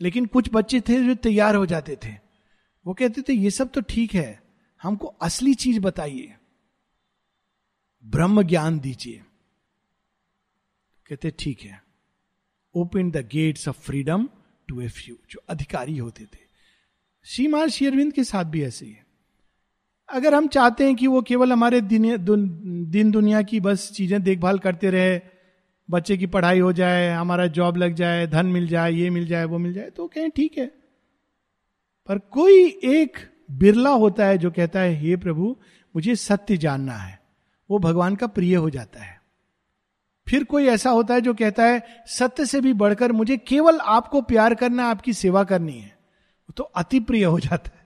[0.00, 2.12] लेकिन कुछ बच्चे थे जो तैयार हो जाते थे।
[2.86, 4.42] वो कहते थे, ये सब तो ठीक है,
[4.82, 6.36] हमको असली चीज़ बताइए।
[8.04, 9.24] ब्रह्म ज्ञान दीजिए।
[11.06, 11.84] कहते, ठीक है।
[12.74, 14.28] Open the gates of freedom
[14.68, 16.38] to a few, जो अधिकारी होते थे।
[17.24, 18.96] श्रीमान शेरविंद के साथ भी ऐसे ही।
[20.12, 22.16] अगर हम चाहते हैं कि वो केवल हमारे दिन,
[22.90, 25.20] दिन दुनिया की बस चीज़ें देखभाल करते रहे
[25.88, 29.44] बच्चे की पढ़ाई हो जाए हमारा जॉब लग जाए धन मिल जाए ये मिल जाए
[29.44, 30.66] वो मिल जाए तो कहें ठीक है।
[32.08, 33.18] पर कोई एक
[33.50, 35.56] बिरला होता है जो कहता है हे प्रभु
[35.94, 37.18] मुझे सत्य जानना है।
[37.70, 39.20] वो भगवान का प्रिय हो जाता है।
[40.26, 44.20] फिर कोई ऐसा होता है जो कहता है सत्य से भी बढ़कर मुझे केवल आपको
[44.22, 45.96] प्यार करना आपकी सेवा करनी है।
[46.56, 47.81] तो अति प्रिय हो जाता है।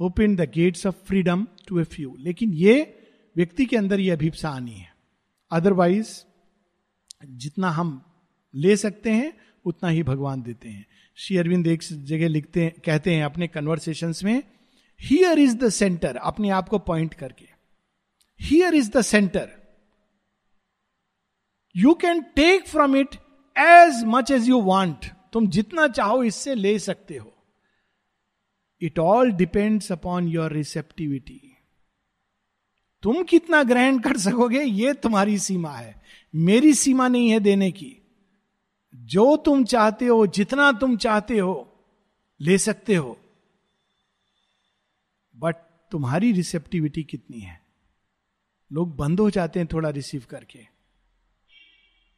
[0.00, 2.74] Open the gates of freedom to a few लेकिन ये
[3.36, 4.92] व्यक्ति के अंदर ये अभिप्सा आनी है।
[5.50, 6.08] अदरवाइज़
[7.24, 8.02] जितना हम
[8.54, 9.32] ले सकते हैं,
[9.64, 14.14] उतना ही भगवान देते हैं। श्री अरविंद एक जगह लिखते हैं, कहते हैं अपने कन्वर्सेशन
[14.24, 14.42] में
[15.00, 17.46] हियर इज़ द सेंटर अपने आप को पॉइंट करके।
[18.40, 19.50] Here is the centre
[21.76, 23.14] you can take from it
[23.56, 27.33] as much as you want तुम जितना चाहो इससे ले सकते हो।
[28.84, 31.50] It all depends upon your receptivity
[33.02, 36.02] तुम कितना ग्रहण कर सकोगे, ये तुम्हारी सीमा है।
[36.34, 37.96] मेरी सीमा नहीं है देने की।
[38.94, 41.84] जो तुम चाहते हो, जितना तुम चाहते हो,
[42.40, 43.18] ले सकते हो।
[45.36, 45.54] बट
[45.90, 47.60] तुम्हारी रिसेप्टिविटी कितनी है?
[48.72, 50.66] लोग बंद हो जाते हैं थोड़ा रिसीव करके।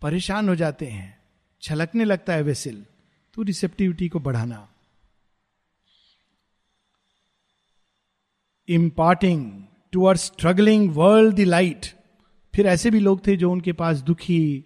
[0.03, 1.23] परेशान हो जाते हैं।
[1.63, 2.87] छलकने लगता है वेसिल
[3.35, 4.73] तो रिसेप्टिविटी को बढ़ाना।
[8.69, 11.87] Imparting toward struggling world the light
[12.55, 14.65] फिर ऐसे भी लोग थे जो उनके पास दुखी,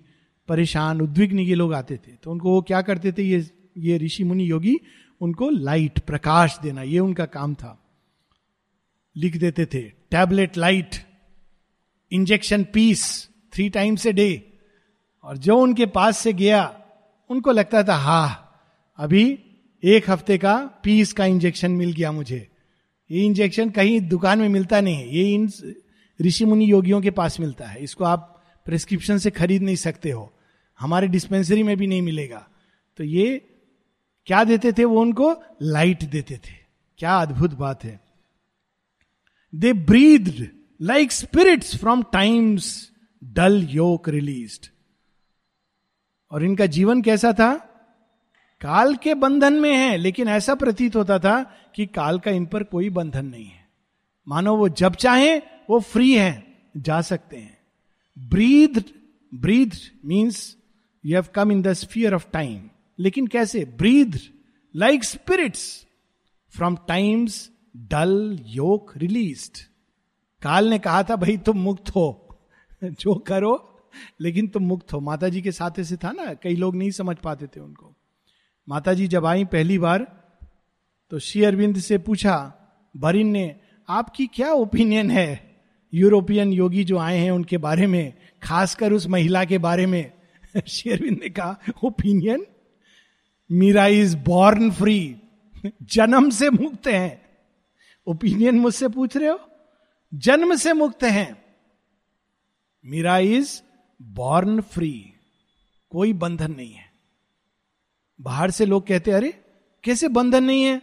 [0.49, 3.23] परेशान, उद्विग्न ये लोग आते थे। तो उनको वो क्या करते थे?
[3.23, 4.77] ये ये ऋषि मुनि योगी
[5.21, 7.87] उनको लाइट प्रकाश देना, ये उनका काम था।
[9.17, 10.97] लिख देते थे tablet light
[12.13, 14.59] injection peace three times a day
[15.25, 16.81] और जो उनके पास से गया,
[17.31, 18.27] उनको लगता था, हा,
[18.99, 19.39] अभी
[19.85, 22.50] एक हफ़्ते का पीस का इंजेक्शन मिल गया मुझे।
[23.11, 25.53] ये इंजेक्शन कहीं दुकान में मिलता नहीं है। ये इन
[26.21, 30.35] ऋषि मुनि योगियों के पास मिलता है। इसको आप प्रिस्क्रिप्शन से खरीद नहीं सकते हो।
[30.81, 32.49] हमारे डिस्पेंसरी में भी नहीं मिलेगा।
[32.97, 33.47] तो ये
[34.27, 34.85] क्या देते थे?
[34.85, 36.53] वो उनको लाइट देते थे।
[36.99, 38.01] क्या अद्भुत बात है।
[39.55, 40.51] They breathe
[40.83, 42.91] like spirits from time's
[43.25, 44.67] dull yoke released
[46.31, 47.67] और इनका जीवन कैसा था?
[48.61, 51.43] काल के बंधन में है, लेकिन ऐसा प्रतीत होता था
[51.75, 53.69] कि काल का इन पर कोई बंधन नहीं है।
[54.29, 57.59] मानो वो जब चाहे, वो फ्री है, जा सकते हैं।
[58.19, 58.85] Breathe
[59.35, 60.57] breathe means
[61.05, 63.65] you have come in the sphere of time लेकिन कैसे?
[63.65, 64.21] Breathe
[64.77, 65.87] like spirits
[66.49, 69.51] from time's dull yoke release
[70.43, 72.39] काल ने कहा था, भाई, तुम मुक्त हो।
[72.85, 73.83] जो करो,
[74.21, 77.17] लेकिन तुम मुक्त हो। माता जी के साथ ऐसे था ना, कई लोग नहीं समझ
[77.17, 77.97] पाते थे उनको।
[78.69, 80.21] माता जी जब आई पहली बार
[81.11, 82.53] तो श्री अरविंद से पूछा,
[82.97, 83.57] बरिन ने,
[83.89, 85.61] आपकी क्या ओपिनियन है?
[85.95, 90.13] यूरोपियन योगी जो आए हैं उनके बारे में, खासकर उस महिला के बारे में.
[90.67, 92.47] श्री अरविंद ने कहा opinion
[93.53, 95.17] Mirra is born free
[95.83, 97.23] जन्म से मुक्त हैं.
[98.07, 99.41] ओपिनियन मुझसे पूछ रहे हो?
[100.15, 101.45] जन्म से मुक्त हैं.
[102.85, 103.63] मीरा इज़
[104.03, 105.13] बॉर्न फ्री
[105.91, 106.90] कोई बंधन नहीं है.
[108.21, 109.45] बाहर से लोग कहते, अरे,
[109.85, 110.83] कैसे बंधन नहीं है?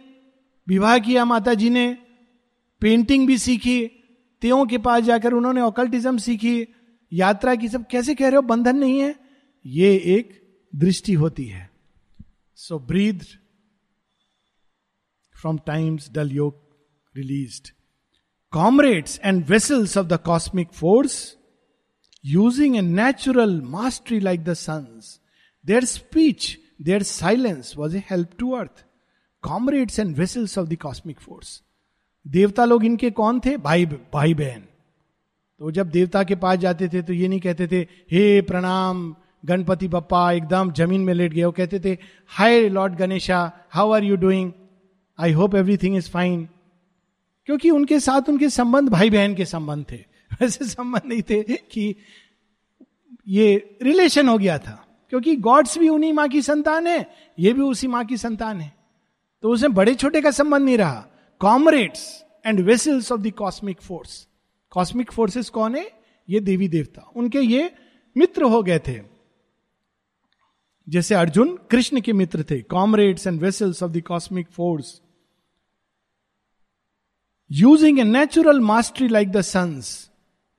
[0.68, 1.98] विवाह किया माता जी ने
[2.80, 3.86] पेंटिंग भी सीखी,
[4.40, 6.66] त्यों के पास जाकर उन्होंने ऑकल्टिज्म सीखी,
[7.12, 9.14] यात्रा की सब, कैसे कह रहे हो, बंधन नहीं है?
[9.66, 10.40] ये एक
[10.74, 11.70] दृष्टि होती है।
[12.54, 13.24] So breathe
[15.40, 16.76] from time's dull yoke
[17.16, 17.62] release
[18.50, 21.36] comrades and vessels of the cosmic force
[22.24, 25.20] using a natural mastery like the suns
[25.66, 28.84] their speech Their silence was a help to earth.
[29.46, 31.60] Comrades and vessels of the cosmic force.
[32.26, 33.56] देवता लोग इनके कौन थे?
[33.56, 34.64] भाई भाई बहन।
[35.58, 39.88] तो जब देवता के पास जाते थे तो ये नहीं कहते थे, हे प्रणाम, गणपति
[39.88, 44.16] बप्पा, एकदम ज़मीन में लेट गए वो कहते थे, hi Lord Ganesha, how are you
[44.16, 44.52] doing?
[45.18, 46.48] I hope everything is fine.
[47.46, 49.96] क्योंकि उनके साथ उनके संबंध, भाई बहन के संबंध थे।
[50.40, 51.96] वैसे संबंध नहीं थे कि
[53.28, 57.06] ये रिलेशन हो गया था। क्योंकि गॉड्स भी उन्हीं माँ की संतान है,
[57.38, 58.72] ये भी उसी माँ की संतान है।
[59.42, 61.04] तो उसमें बड़े छोटे का संबंध नहीं रहा।
[61.40, 64.26] Comrades and vessels of the cosmic force
[64.72, 65.90] cosmic forces कौन है?
[66.28, 67.70] ये देवी देवता। उनके ये
[68.16, 69.00] मित्र हो गए थे।
[70.88, 75.00] जैसे अर्जुन कृष्ण के मित्र थे। Comrades and vessels of the cosmic force
[77.50, 80.10] using a natural mastery like the suns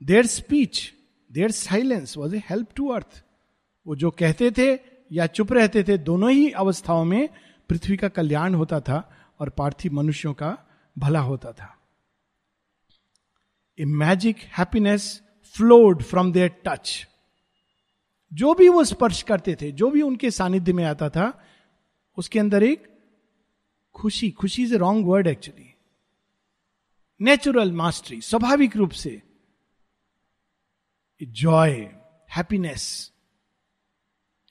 [0.01, 0.81] their speech
[1.31, 3.23] their silence was a help to earth
[3.87, 4.79] वो जो कहते थे
[5.11, 7.29] या चुप रहते थे, दोनों ही अवस्थाओं में
[7.69, 10.57] पृथ्वी का कल्याण होता था और पार्थिव मनुष्यों का
[10.97, 11.75] भला होता था।
[13.79, 17.07] A magic happiness flowed from their touch
[18.33, 21.45] जो भी वो स्पर्श करते थे, जो भी उनके सानिध्य में आता था,
[22.17, 22.87] उसके अंदर एक
[23.95, 25.73] खुशी खुशी is a wrong word actually
[27.21, 29.21] natural mastery स्वाभाविक रूप से।
[31.23, 31.71] जॉय
[32.35, 33.11] हैप्पीनेस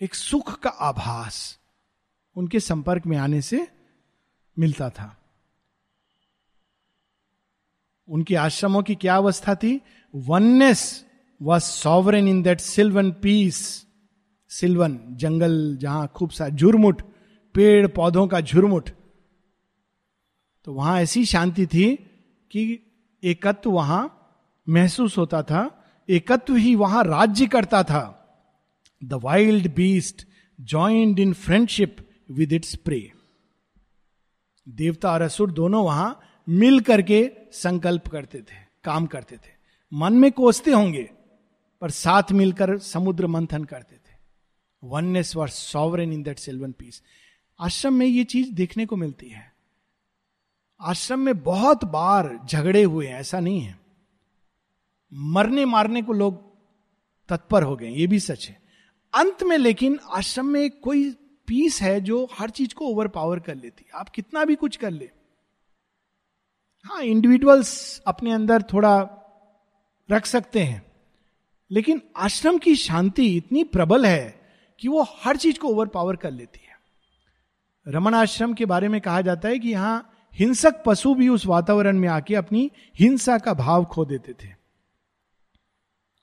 [0.02, 1.58] एक सुख का आभास
[2.36, 3.68] उनके संपर्क में आने से
[4.58, 5.16] मिलता था।
[8.08, 9.80] उनके आश्रमों की क्या अवस्था थी?
[10.14, 11.04] Oneness
[11.42, 13.86] was sovereign in that sylvan peace
[14.48, 17.02] sylvan जंगल जहाँ खूब सा झुरमुट,
[17.54, 18.90] पेड़ पौधों का झुरमुट।
[20.64, 21.94] तो वहाँ ऐसी शांति थी
[22.50, 22.80] कि
[23.24, 24.14] एकत्व वहाँ
[24.68, 28.14] महसूस होता था, एकत्व ही वहाँ राज्य करता था।
[29.04, 30.26] The wild beast
[30.60, 31.96] joined in friendship
[32.30, 33.12] with its prey
[34.66, 39.56] देवता और असुर दोनों वहाँ मिल करके संकल्प करते थे, काम करते थे।
[39.92, 41.10] मन में कोसते होंगे,
[41.80, 44.16] पर साथ मिलकर समुद्र मंथन करते थे।
[44.84, 47.02] Oneness were sovereign in that sylvan peace
[47.60, 49.52] ashram में ये चीज़ देखने को मिलती है।
[50.80, 53.78] आश्रम में बहुत बार झगड़े हुए हैं, ऐसा नहीं है।
[55.12, 56.42] मरने मारने को लोग
[57.28, 58.67] तत्पर हो गए, ये भी सच है।
[59.14, 61.10] अंत में लेकिन आश्रम में कोई
[61.46, 64.76] पीस है जो हर चीज़ को ओवर पावर कर लेती है। आप कितना भी कुछ
[64.76, 65.10] कर ले।
[66.84, 69.08] हाँ इंडिविजुअल्स अपने अंदर थोड़ा
[70.10, 70.92] रख सकते हैं।
[71.70, 74.40] लेकिन आश्रम की शांति इतनी प्रबल है
[74.80, 76.78] कि वो हर चीज़ को ओवर पावर कर लेती है।
[77.88, 81.98] रमन आश्रम के बारे में कहा जाता है कि यहाँ हिंसक पशु भी उस वातावरण
[81.98, 84.57] में आके अपनी हिंसा का भाव खो देते थे।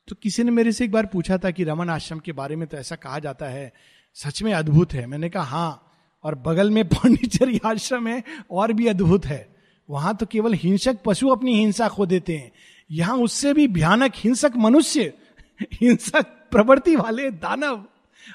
[0.07, 2.67] तो किसी ने मेरे से एक बार पूछा था कि रमन आश्रम के बारे में
[2.67, 3.73] तो ऐसा कहा जाता है,
[4.13, 5.91] सच में अद्भुत है। मैंने कहा हाँ
[6.23, 9.55] और बगल में पांडिचेरी आश्रम है, और भी अद्भुत है।
[9.89, 12.51] वहाँ तो केवल हिंसक पशु अपनी हिंसा खो देते हैं।
[12.91, 15.13] यहाँ उससे भी भयानक हिंसक मनुष्य,
[15.73, 17.83] हिंसक प्रवृत्ति वाले दानव,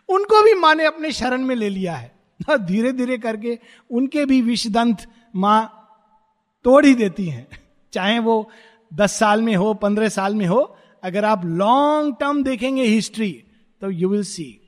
[0.08, 2.12] उनको भी माँ ने अपने शरण में ले लिया है।
[2.50, 3.58] धीरे धीरे करके
[3.90, 5.06] उनके भी विषदंत
[5.36, 5.76] माँ
[6.64, 7.46] तोड़ ही देती हैं।
[7.92, 8.50] चाहे वो
[8.94, 13.30] दस साल में हो, पंद्रह साल में हो अगर आप लॉन्ग टर्म देखेंगे हिस्ट्री
[13.82, 14.60] तो यू विल सी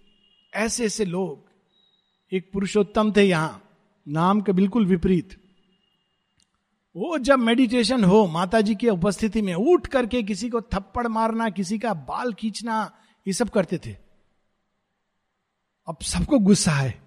[0.55, 1.45] ऐसे ऐसे लोग,
[2.33, 3.63] एक पुरुषोत्तम थे यहाँ,
[4.09, 5.39] नाम के बिल्कुल विपरीत।
[6.97, 11.49] वो जब मेडिटेशन हो माता जी की उपस्थिति में उठ करके किसी को थप्पड़ मारना,
[11.51, 12.91] किसी का बाल खींचना,
[13.27, 13.97] ये सब करते थे।
[15.89, 17.02] अब सबको गुस्सा है।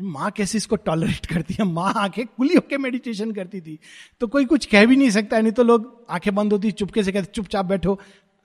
[0.00, 1.64] माँ कैसे इसको टॉलरेट करती है?
[1.64, 3.78] माँ आँखें खुली होकर मेडिटेशन करती थी।
[4.20, 7.12] तो कोई कुछ कह भी नहीं सकता, नहीं तो लोग आँखें बंद होती, चुपके से
[7.12, 8.00] कहते, चुपचाप बैठो।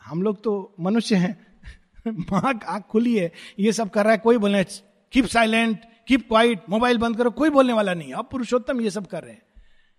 [0.06, 1.48] हम लोग तो मनुष्य हैं।
[2.08, 4.66] माँ आँख खुली है, ये सब कर रहा है, कोई बोलने
[5.12, 9.08] keep silent keep quiet mobile बंद करो। कोई बोलने वाला नहीं अब पुरुषोत्तम ये सब
[9.08, 9.42] कर रहे हैं।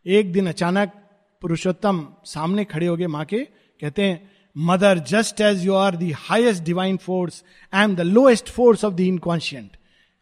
[0.06, 0.92] एक दिन अचानक
[1.40, 3.38] पुरुषोत्तम सामने खड़े हो गए माँ के,
[3.80, 6.12] कहते हैं Mother just as you are the
[6.60, 9.70] divine force I am the lowest force of the inconscient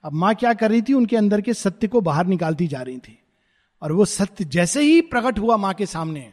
[0.04, 0.92] अब माँ क्या कर रही थी?
[0.92, 3.22] उनके अंदर के सत्य को बाहर निकालती जा रही थी।
[3.82, 6.32] और वो सत्य जैसे ही प्रकट हुआ माँ के सामने,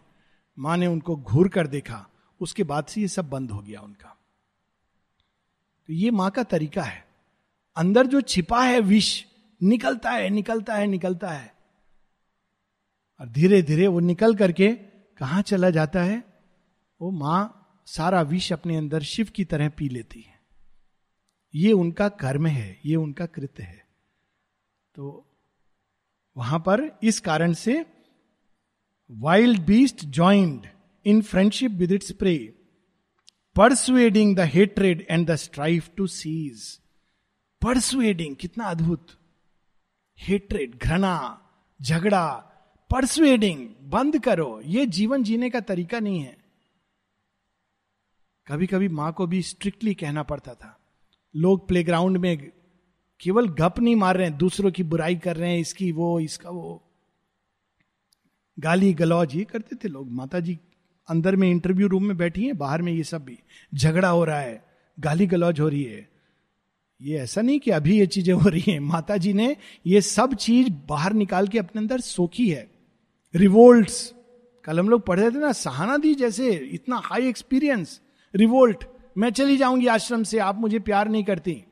[0.59, 2.07] माँ ने उनको घूर कर देखा।
[2.39, 4.17] उसके बाद से ये सब बंद हो गया उनका।
[5.87, 7.07] तो ये माँ का तरीका है।
[7.75, 9.25] अंदर जो छिपा है विष,
[9.63, 11.53] निकलता है निकलता है निकलता है।
[13.19, 14.73] और धीरे धीरे वो निकल करके
[15.17, 16.23] कहा चला जाता है?
[17.01, 20.30] वो माँ सारा विष अपने अंदर शिव की तरह पी लेती है।
[21.55, 23.87] ये उनका कर्म है, ये उनका कृत्य है।
[24.95, 25.27] तो
[26.37, 27.85] वहाँ पर इस कारण से
[29.11, 30.71] wild beast joined
[31.05, 32.57] in friendship with its prey
[33.55, 36.79] persuading the hatred and the strife to cease
[37.61, 39.07] persuading कितना अद्भुत।
[40.19, 41.41] हेट्रेड घृणा,
[41.81, 42.27] झगड़ा
[42.89, 46.37] परसुएडिंग बंद करो। ये जीवन जीने का तरीका नहीं है।
[48.47, 50.77] कभी कभी माँ को भी स्ट्रिक्टली कहना पड़ता था।
[51.35, 52.51] लोग प्लेग्राउंड में
[53.19, 56.49] केवल गप नहीं मार रहे हैं, दूसरों की बुराई कर रहे हैं, इसकी वो, इसका
[56.49, 56.83] वो।
[58.59, 60.59] गाली गलौज ये करते थे लोग। माता जी
[61.09, 63.37] अंदर में इंटरव्यू रूम में बैठी हैं, बाहर में ये सब भी।
[63.75, 64.63] झगड़ा हो रहा है,
[64.99, 66.09] गाली गलौज हो रही है।
[67.01, 69.55] ये ऐसा नहीं कि अभी ये चीज़ें हो रही हैं। माता जी ने
[69.87, 72.69] ये सब चीज़ बाहर निकाल के अपने अंदर सोखी है।
[73.35, 73.89] रिवोल्ट
[74.63, 78.01] कल हम लोग पढ़ रहे थे ना सहाना दी जैसे, इतना हाई एक्सपीरियंस
[78.35, 78.83] रिवोल्ट
[79.15, 81.63] मैं चली जाऊँगी आश्रम से, आप मुझे प्यार नहीं करती।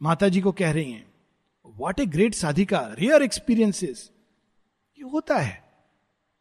[0.00, 1.06] माता जी को कह रही हैं
[1.76, 4.10] वॉट ए ग्रेट साधिका रियर एक्सपीरियंसेस
[4.98, 5.64] ये होता है।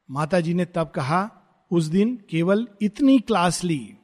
[0.09, 1.29] माता जी ने तब कहा,
[1.71, 3.95] उस दिन केवल इतनी क्लास ली,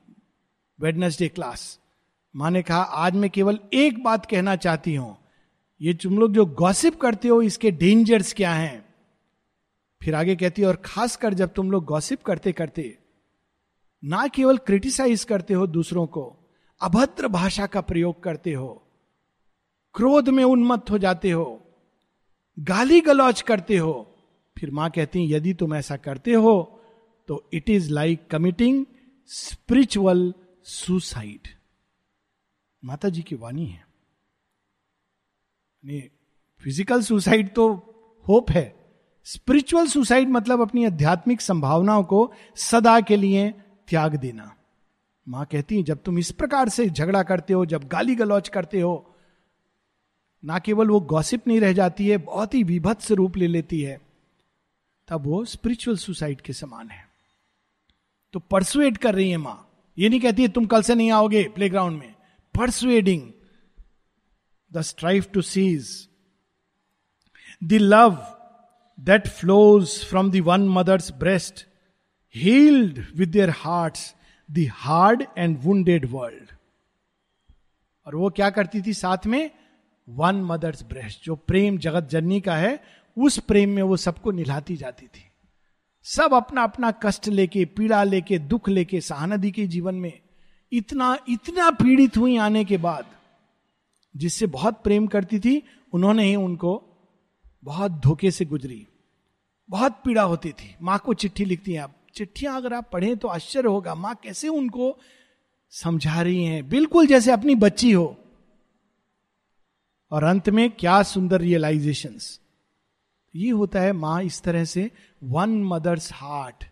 [0.79, 1.79] वेडनेसडे क्लास।
[2.35, 5.17] माँ ने कहा, आज मैं केवल एक बात कहना चाहती हूँ।
[5.81, 8.85] ये तुम लोग जो गॉसिप करते हो, इसके डेंजर्स क्या हैं?
[10.01, 12.97] फिर आगे कहती है, और खासकर जब तुम लोग गॉसिप करते करते
[14.03, 16.23] ना केवल क्रिटिसाइज करते हो दूसरों को,
[16.81, 18.69] अभद्र भाषा का प्रयोग करते हो,
[19.95, 21.59] क्रोध में उन्मत्त हो जाते हो,
[22.57, 23.93] गाली गलौज करते हो,
[24.57, 26.77] फिर माँ कहती हैं, यदि तुम ऐसा करते हो
[27.29, 28.85] तो it is like committing
[29.29, 30.33] spiritual
[30.65, 31.47] suicide
[32.83, 33.83] माता जी की वाणी है।
[36.63, 37.67] फ़िज़िकल सुसाइड तो
[38.25, 38.63] होप है।
[39.27, 43.53] स्पिरिचुअल सुसाइड मतलब अपनी आध्यात्मिक संभावनाओं को सदा के लिए
[43.91, 44.51] त्याग देना।
[45.27, 48.79] माँ कहती है, जब तुम इस प्रकार से झगड़ा करते हो, जब गाली गलौच करते
[48.79, 48.93] हो,
[50.43, 53.99] ना केवल वो गॉसिप नहीं रह जाती है, बहुत ही विभत्स रूप ले लेती है,
[55.07, 57.03] तब वो स्पिरिचुअल सुसाइड के समान है।
[58.33, 59.57] तो परसुएट कर रही है माँ।
[59.97, 62.13] ये नहीं कहती है, तुम कल से नहीं आओगे प्लेग्राउंड में।
[62.55, 63.31] Persuading
[64.71, 65.89] the strife to cease
[67.63, 68.17] the love
[68.99, 71.65] that flows from the one mother's breast
[72.35, 73.97] healed with their heart
[74.51, 76.51] the hard and wounded world
[78.07, 79.51] और वो क्या करती थी साथ में?
[80.09, 82.83] वन मदर्स ब्रेस्ट जो प्रेम जगत जननी का है,
[83.17, 85.23] उस प्रेम में वो सबको निलाती जाती थी।
[86.03, 90.19] सब अपना अपना कष्ट लेके, पीड़ा लेके, दुख लेके सहानदी के जीवन में
[90.71, 93.05] इतना इतना पीड़ित हुई आने के बाद,
[94.15, 95.63] जिससे बहुत प्रेम करती थी,
[95.93, 96.83] उन्होंने ही उनको
[97.63, 98.87] बहुत धोखे से गुजरी।
[99.69, 103.27] बहुत पीड़ा होती थी। माँ को चिट्ठी लिखती है आप। चिट्ठियाँ अगर आप पढ़ें तो
[103.27, 104.99] आश्चर्य होगा, माँ कैसे उनको
[105.69, 106.69] समझा रही हैं?
[106.69, 108.17] बिल्कुल जैसे अपनी बच्ची हो।
[110.11, 112.39] और अंत में क्या सुंदर रियलाइजेशंस
[113.35, 114.91] ये होता है माँ इस तरह से
[115.23, 116.65] वन मदर्स हार्ट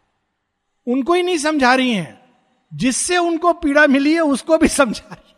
[0.88, 2.22] उनको ही नहीं समझा रही हैं।
[2.74, 5.36] जिससे उनको पीड़ा मिली है, उसको भी समझा रही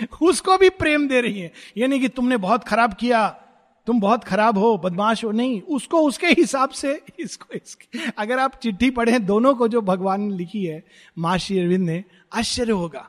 [0.00, 3.41] है। उसको भी प्रेम दे रही है। यानी कि तुमने बहुत खराब किया
[3.86, 8.54] तुम बहुत खराब हो, बदमाश हो। नहीं, उसको उसके हिसाब से, इसको इसके। अगर आप
[8.54, 10.84] चिट्ठी पढ़े, दोनों को जो भगवान ने लिखी है,
[11.18, 13.08] माँ श्री अरविंद ने, आश्चर्य होगा।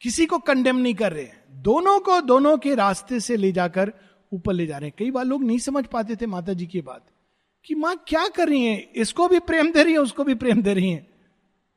[0.00, 3.92] किसी को कंडेम नहीं कर रहे हैं। दोनों को, दोनों के रास्ते से ले जाकर
[4.32, 6.80] ऊपर ले जा रहे हैं। कई बार लोग नहीं समझ पाते थे माता जी की
[6.80, 7.06] बात,
[7.64, 8.90] कि माँ क्या कर रही है?
[8.96, 11.08] इसको भी प्रेम दे रही है, उसको भी प्रेम दे रही है।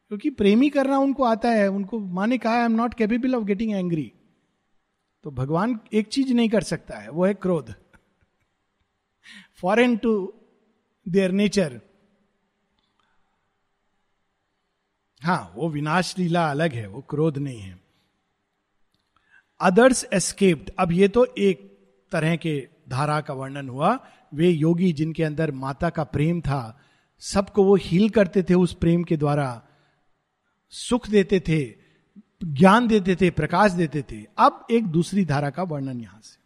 [0.08, 3.44] क्योंकि प्रेमी करना उनको आता है। उनको, माँ ने कहा I am not capable of
[3.44, 4.12] getting angry
[5.26, 7.74] तो भगवान एक चीज़ नहीं कर सकता है, वो है क्रोध।
[9.56, 10.34] फॉरेन टू
[11.08, 11.80] देयर नेचर
[15.22, 17.80] हाँ वो विनाश लीला अलग है, वो क्रोध नहीं है।
[19.60, 21.70] अदर्स एस्केप्ड अब ये तो एक
[22.12, 23.98] तरह के धारा का वर्णन हुआ।
[24.34, 26.80] वे योगी जिनके अंदर माता का प्रेम था,
[27.20, 29.62] सबको वो हील करते थे उस प्रेम के द्वारा,
[30.70, 31.81] सुख देते थे।
[32.44, 36.42] ज्ञान देते थे, प्रकाश देते थे। अब एक दूसरी धारा का वर्णन यहाँ से।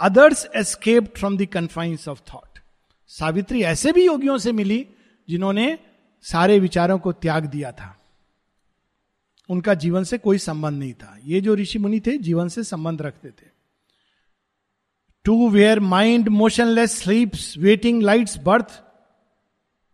[0.00, 2.58] Others escape from the confines of thought
[3.06, 4.88] Savitri ऐसे भी योगियों से मिली,
[5.28, 5.78] जिन्होंने
[6.22, 7.98] सारे विचारों को त्याग दिया था।
[9.48, 13.02] उनका जीवन से कोई संबंध नहीं था। ये जो ऋषि मुनि थे, जीवन से संबंध
[13.02, 13.58] रखते थे।
[15.24, 18.82] To where mind motionless sleeps waiting light's birth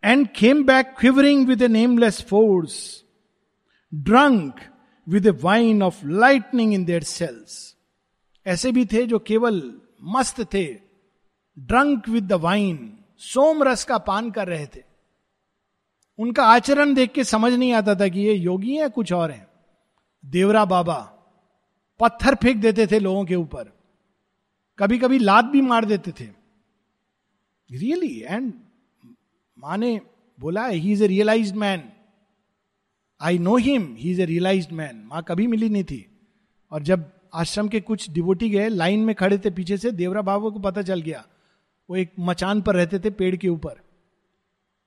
[0.05, 3.04] and came back quivering with a nameless force
[3.95, 4.61] drunk
[5.09, 7.77] with a wine of lightning in their cells
[8.47, 10.65] ऐसे भी थे जो केवल मस्त थे
[11.59, 14.83] ड्रंक विद द वाइन सोम रस का पान कर रहे थे।
[16.19, 19.47] उनका आचरण देख के समझ नहीं आता था कि ये योगी है कुछ और है।
[20.25, 20.99] देवरा बाबा
[22.01, 23.73] पत्थर फेंक देते थे लोगों के ऊपर।
[24.79, 26.25] कभी कभी लात भी मार देते थे।
[27.71, 28.53] रियली एंड
[29.59, 30.01] माने
[30.41, 31.93] बोला he is a realise man
[33.21, 36.19] I know him he is a realise man माँ कभी मिली नहीं थी।
[36.71, 40.49] और जब आश्रम के कुछ डिवोटी गए, लाइन में खड़े थे पीछे से, देवरा बाबा
[40.49, 41.25] को पता चल गया।
[41.91, 43.81] वो एक मचान पर रहते थे पेड़ के ऊपर।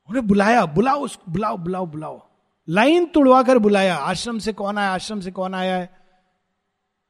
[0.09, 2.29] उन्हें बुलाया, बुलाओ उस बुलाओ बुलाओ बुलाओ।
[2.69, 5.97] लाइन तुड़वा कर बुलाया, आश्रम से कौन आया, आश्रम से कौन आया है?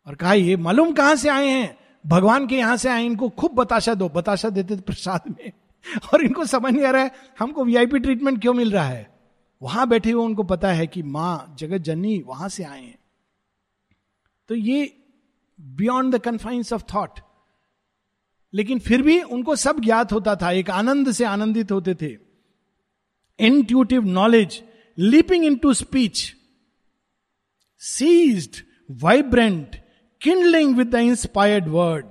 [0.07, 1.78] और कहा, ये मालूम कहाँ से आए हैं?
[2.05, 5.51] भगवान के यहाँ से आए इनको खूब बताशा दो, बताशा देते थे प्रसाद में।
[6.13, 9.16] और इनको समझ नहीं आ रहा है, हमको वीआईपी ट्रीटमेंट क्यों मिल रहा है?
[9.62, 12.97] वहाँ बैठे हुए उनको पता है कि माँ जगत जननी वहाँ से आए हैं।
[14.49, 14.93] तो ये
[15.60, 17.20] beyond the confines of thought
[18.53, 22.18] लेकिन फिर भी उनको सब ज्ञात होता था, एक आनंद से आनंदित होते थे।
[23.39, 24.62] Intuitive knowledge
[24.97, 26.36] leaping into speech
[27.82, 28.64] seized
[29.01, 29.76] vibrant
[30.22, 32.05] kindling with the inspired word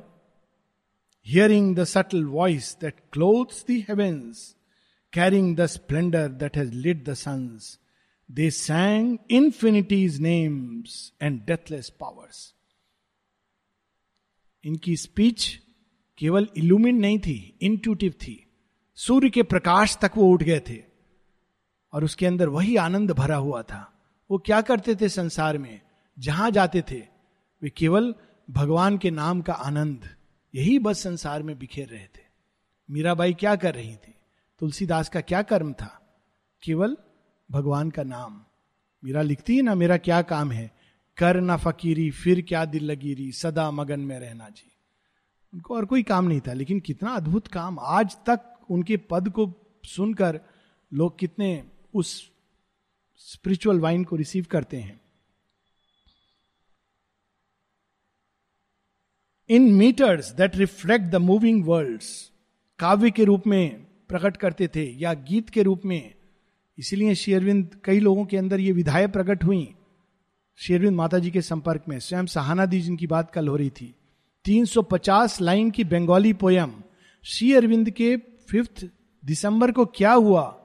[1.26, 4.55] hearing the subtle voice that clothes the heavens
[5.19, 7.79] carrying the splendor that has lit the suns.
[8.39, 10.91] They sang infinity's names
[11.23, 12.55] and deathless powers.
[14.64, 15.61] इनकी speech
[16.19, 18.47] केवल illumine नहीं थी intuitive थी।
[18.95, 20.83] सूर्य के प्रकाश तक वो उठ गए थे
[21.93, 23.93] और उसके अंदर वही आनंद भरा हुआ था।
[24.31, 25.81] वो क्या करते थे संसार में?
[26.19, 27.07] जहाँ जाते थे,
[27.62, 28.14] वे केवल
[28.51, 30.17] भगवान के नाम का आनंद,
[30.55, 32.25] यही बस संसार में बिखेर रहे थे।
[32.91, 34.16] मीराबाई क्या कर रही थी?
[34.59, 36.18] तुलसीदास का क्या कर्म था?
[36.62, 36.96] केवल
[37.50, 38.44] भगवान का नाम।
[39.04, 40.76] मीरा लिखती है ना, मेरा क्या काम है?
[41.16, 44.72] कर ना फकीरी, फिर क्या दिल लगीरी, सदा मगन में रहना जी।
[45.54, 49.52] उनको और कोई काम नहीं था, लेकिन कितना अद्भुत काम। आज तक उनके पद को
[49.84, 50.40] सुनकर
[50.92, 52.30] लोग कितने उस
[53.16, 55.00] स्पिरिचुअल वाइन को रिसीव करते हैं।
[59.48, 62.32] In metres that reflect the moving worlds
[62.78, 66.14] काव्य के रूप में प्रकट करते थे या गीत के रूप में।
[66.78, 69.74] इसीलिए शेरविंद, कई लोगों के अंदर ये विधायक प्रकट हुई।
[70.57, 73.94] शेरविंद माता जी के संपर्क में, स्वयं सहाना दी जिनकी बात कल हो रही थी।
[74.44, 76.72] 350 लाइन की बंगाली पोयम,
[77.24, 78.88] श्री अरविंद के फिफ्थ
[79.24, 80.62] दिसंबर को क्या हुआ?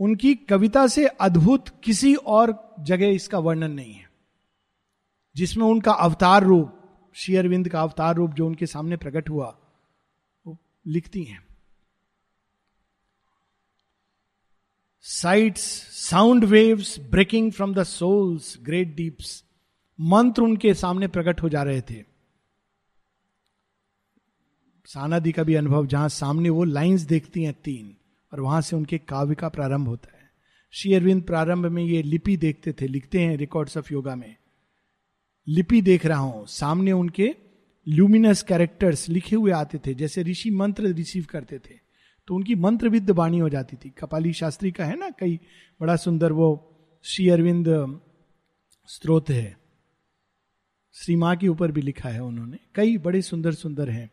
[0.00, 4.10] उनकी कविता से अद्भुत किसी और जगह इसका वर्णन नहीं है।
[5.36, 6.72] जिसमें उनका अवतार रूप,
[7.14, 9.58] श्री अरविंद का अवतार रूप जो उनके सामने प्रकट हुआ,
[10.46, 11.45] वो लिखती हैं।
[15.08, 15.60] Sight's
[16.10, 19.44] sound waves breaking from the soul's great deeps
[20.00, 22.04] मंत्र उनके सामने प्रकट हो जा रहे थे।
[24.84, 27.96] सानादी का भी अनुभव, जहाँ सामने वो लाइंस देखती हैं तीन,
[28.32, 30.30] और वहाँ से उनके काव्य का प्रारंभ होता है।
[30.72, 34.36] श्री अरविंद प्रारंभ में ये लिपि देखते थे, लिखते हैं रिकॉर्ड्स ऑफ़ योगा में।
[35.48, 37.36] लिपि देख रहा हूँ, सामने उनके
[37.88, 41.85] ल्यूमिनस कैरेक्टर्स लिखे हुए आते थे, जैसे ऋषि मंत्र रिसीव करते थे।
[42.28, 45.38] तो उनकी मंत्र विद्ध वाणी हो जाती थी। कपाली शास्त्री का है ना कई
[45.80, 46.48] बड़ा सुंदर वो
[47.04, 48.00] श्री अरविंद
[48.88, 49.56] स्त्रोत है।
[50.94, 54.10] श्री माँ के ऊपर भी लिखा है उन्होंने। कई बड़े सुंदर सुंदर हैं।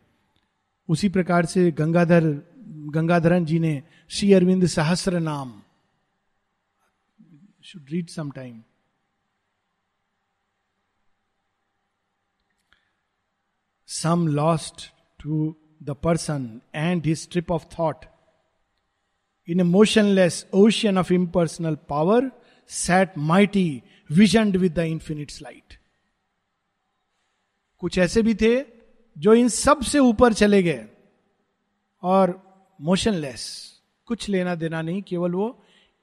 [0.89, 2.23] उसी प्रकार से गंगाधर,
[2.93, 5.61] गंगाधरन जी ने श्री अरविंद सहस्र नाम।
[7.63, 8.63] Should read some time
[13.87, 14.91] some lost
[15.23, 15.55] to
[15.85, 18.05] the person and his strip of thought.
[19.47, 22.31] In a motionless ocean of impersonal power
[22.65, 25.79] sat mighty, visioned with the infinite light.
[27.81, 28.53] कुछ ऐसे भी थे
[29.17, 30.85] जो इन सबसे ऊपर चले गए
[32.03, 32.39] और
[32.81, 33.43] मोशनलेस
[34.07, 35.47] कुछ लेना देना नहीं केवल वो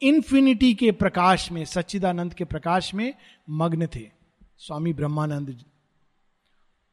[0.02, 3.12] इंफिनिटी के प्रकाश में सच्चिदानंद के प्रकाश में
[3.50, 4.06] मग्न थे
[4.58, 5.56] स्वामी ब्रह्मानंद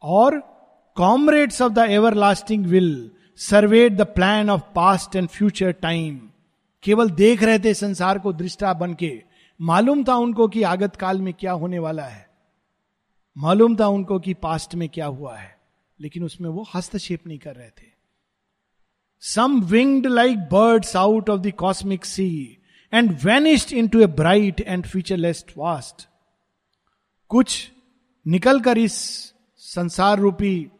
[0.01, 0.39] और
[0.97, 1.77] comrades of the
[2.13, 6.29] everlasting will served the plan of past and future time
[6.83, 9.23] केवल देख रहे थे संसार को दृष्टा बन के
[9.61, 12.29] मालूम था उनको कि आगत काल में क्या होने वाला है।
[13.37, 15.57] मालूम था उनको कि पास्ट में क्या हुआ है।
[16.01, 17.87] लेकिन उसमें वो हस्तक्षेप नहीं कर रहे थे।
[19.19, 22.57] Some winged like birds out of the cosmic sea
[22.93, 26.07] and vanished into a bright and featureless vast
[27.29, 27.71] कुछ
[28.27, 28.93] निकलकर इस
[29.57, 30.71] संसार रूपी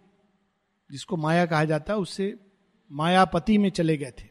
[0.92, 2.40] जिसको माया कहा जाता है, उससे
[2.92, 4.30] मायापति में चले गए थे।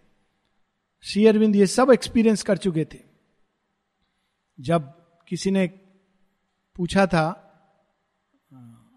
[1.03, 2.99] श्री अरविंद ये सब एक्सपीरियंस कर चुके थे।
[4.61, 4.93] जब
[5.29, 5.67] किसी ने
[6.77, 7.43] पूछा था,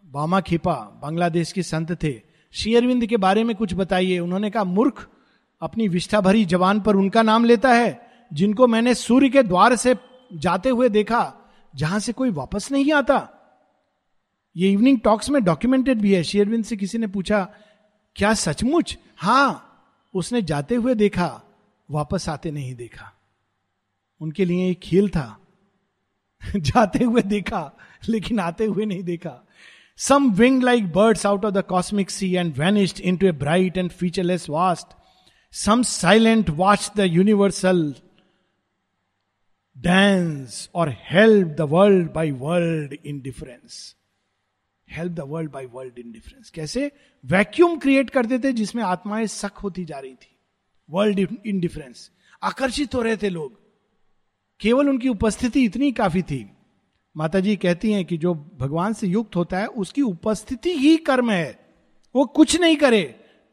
[0.06, 4.64] बामा खिपा, बांग्लादेश के संत थे, श्री अरविंद के बारे में कुछ बताइए। उन्होंने कहा,
[4.64, 5.10] मूर्ख,
[5.62, 9.96] अपनी विष्ठा भरी जवान पर उनका नाम लेता है, जिनको मैंने सूर्य के द्वार से
[10.34, 11.36] जाते हुए देखा,
[11.76, 13.39] जहाँ से कोई वापस नहीं आता।
[14.60, 17.54] ये इवनिंग टॉक्स में डॉक्यूमेंटेड भी है। शेयरविंद से किसी ने पूछा,
[18.16, 18.98] क्या सचमुच?
[19.18, 19.66] हाँ,
[20.14, 21.42] उसने जाते हुए देखा,
[21.92, 23.14] वापस आते नहीं देखा।
[24.22, 25.40] उनके लिए एक खेल था।
[26.56, 27.78] जाते हुए देखा,
[28.10, 29.48] लेकिन आते हुए नहीं देखा।
[29.98, 33.92] Some wing like bird out of the cosmic sea and vanished into a bright and
[33.92, 34.88] featureless vast
[35.52, 37.96] some silent watch the universal
[39.78, 43.96] dance और help the world by world in difference
[44.92, 46.92] help the world by world indifference कैसे?
[47.24, 50.36] Vacuum create करते थे जिसमें आत्माएँ सक होती जा रही थी।
[50.90, 52.10] वर्ल्ड इंडिफरेंस
[52.44, 53.60] आकर्षित हो रहे थे लोग।
[54.60, 56.50] केवल उनकी उपस्थिति इतनी काफ़ी थी।
[57.16, 61.32] माता जी कहती हैं कि जो भगवान से युक्त होता है, उसकी उपस्थिति ही कर्म
[61.32, 61.60] है।
[62.16, 63.04] वो कुछ नहीं करे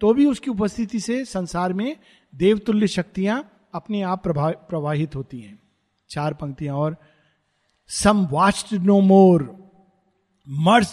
[0.00, 1.96] तो भी उसकी उपस्थिति से संसार में
[2.34, 5.58] देवतुल्य शक्तियाँ अपने आप प्रवाहित होती हैं।
[6.10, 6.96] चार पंक्तियाँ और
[7.90, 9.65] some watched no more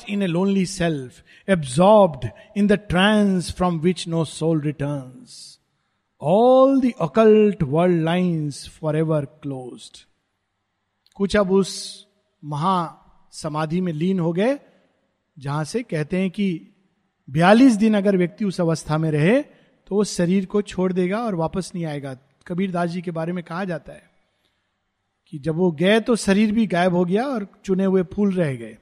[0.09, 5.25] in a lonely self absorbed in the trance from which no soul return
[6.21, 10.05] all the occult world lines for ever close
[11.15, 11.73] कुछ अब उस
[12.43, 12.99] महा
[13.31, 14.59] समाधि में लीन हो गए,
[15.37, 16.67] जहाँ से कहते हैं कि
[17.29, 21.35] बयालीस दिन अगर व्यक्ति उस अवस्था में रहे तो उस शरीर को छोड़ देगा और
[21.35, 22.13] वापस नहीं आएगा।
[22.47, 24.11] कबीर दास जी के बारे में कहा जाता है
[25.27, 28.55] कि जब वो गए तो शरीर भी गायब हो गया और चुने हुए फूल रह
[28.55, 28.77] गए।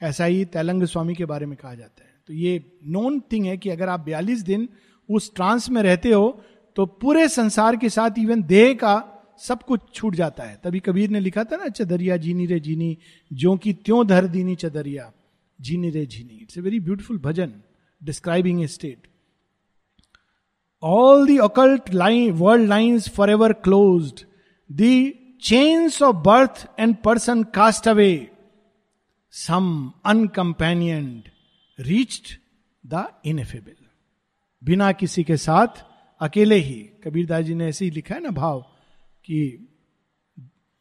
[0.00, 3.56] ऐसा ही तैलंग स्वामी के बारे में कहा जाता है। तो ये नोन थिंग है
[3.56, 4.68] कि अगर आप बयालीस दिन
[5.08, 6.40] उस ट्रांस में रहते हो
[6.76, 8.96] तो पूरे संसार के साथ इवन देह का
[9.40, 12.96] सब कुछ छूट जाता है। तभी कबीर ने लिखा था ना, चदरिया जीनी रे जीनी
[13.30, 15.10] जो की त्यों धर दीनी चदरिया,
[15.58, 17.52] जीनी रे जीनी। It's a very beautiful bhajan
[18.02, 19.06] describing a state
[20.82, 24.24] all the occult line world lines for ever close
[24.70, 24.94] the
[25.42, 28.10] chains of birth and person cast away
[29.32, 31.22] some uncompanioned
[31.80, 32.36] reached
[32.86, 33.76] the ineffable
[34.62, 35.84] बिना किसी के साथ,
[36.20, 38.60] अकेले ही कबीरदास जी ने ऐसे ही लिखा है ना भाव,
[39.24, 39.68] कि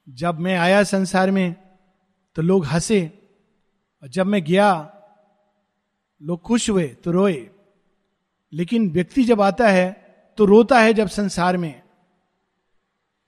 [0.09, 1.55] जब मैं आया संसार में
[2.35, 3.01] तो लोग हंसे,
[4.03, 4.69] और जब मैं गया,
[6.21, 7.49] लोग खुश हुए तो रोए।
[8.53, 9.91] लेकिन व्यक्ति जब आता है
[10.37, 11.81] तो रोता है जब संसार में।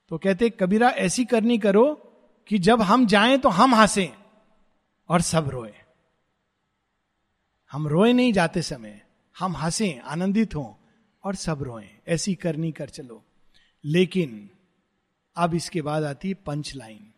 [0.08, 1.94] तो कहते, कबीरा, ऐसी करनी करो
[2.48, 4.12] कि जब हम जाएँ तो हम हंसे।
[5.10, 5.72] और सब रोए।
[7.72, 9.06] हम रोए नहीं जाते समय,
[9.38, 10.74] हम हंसे, आनंदित हों
[11.24, 13.24] और सब रोए। ऐसी करनी कर चलो।
[13.84, 14.50] लेकिन
[15.36, 17.12] अब इसके बाद आती है पंच लाइन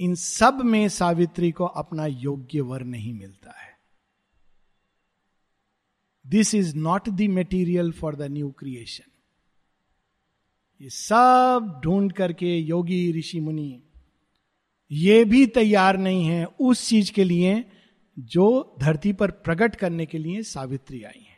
[0.00, 3.78] इन सब में सावित्री को अपना योग्य वर नहीं मिलता है।
[6.26, 9.10] This is not the material for the new creation
[10.80, 13.82] ये सब ढूंढ करके योगी ऋषि मुनि
[14.92, 17.64] ये भी तैयार नहीं है उस चीज़ के लिए
[18.18, 21.36] जो धरती पर प्रकट करने के लिए सावित्री आई है।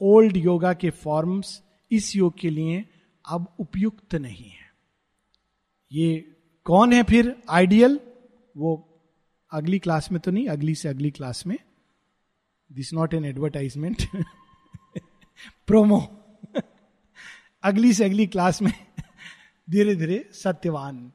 [0.00, 2.84] ओल्ड योगा के फॉर्म्स इस योग के लिए
[3.24, 4.68] अब उपयुक्त नहीं है।
[5.92, 6.18] ये
[6.64, 8.00] कौन है फिर आइडियल?
[8.56, 8.86] वो
[9.52, 11.56] अगली क्लास में तो नहीं, अगली से अगली क्लास में।
[12.70, 14.02] This not an advertisement
[15.66, 16.00] promo
[17.62, 18.72] अगली से अगली क्लास में
[19.68, 21.12] धीरे धीरे सत्यवान।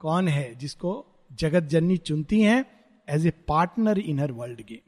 [0.00, 0.92] कौन है जिसको
[1.40, 2.64] जगत जननी चुनती हैं
[3.08, 4.85] as a partner in her world game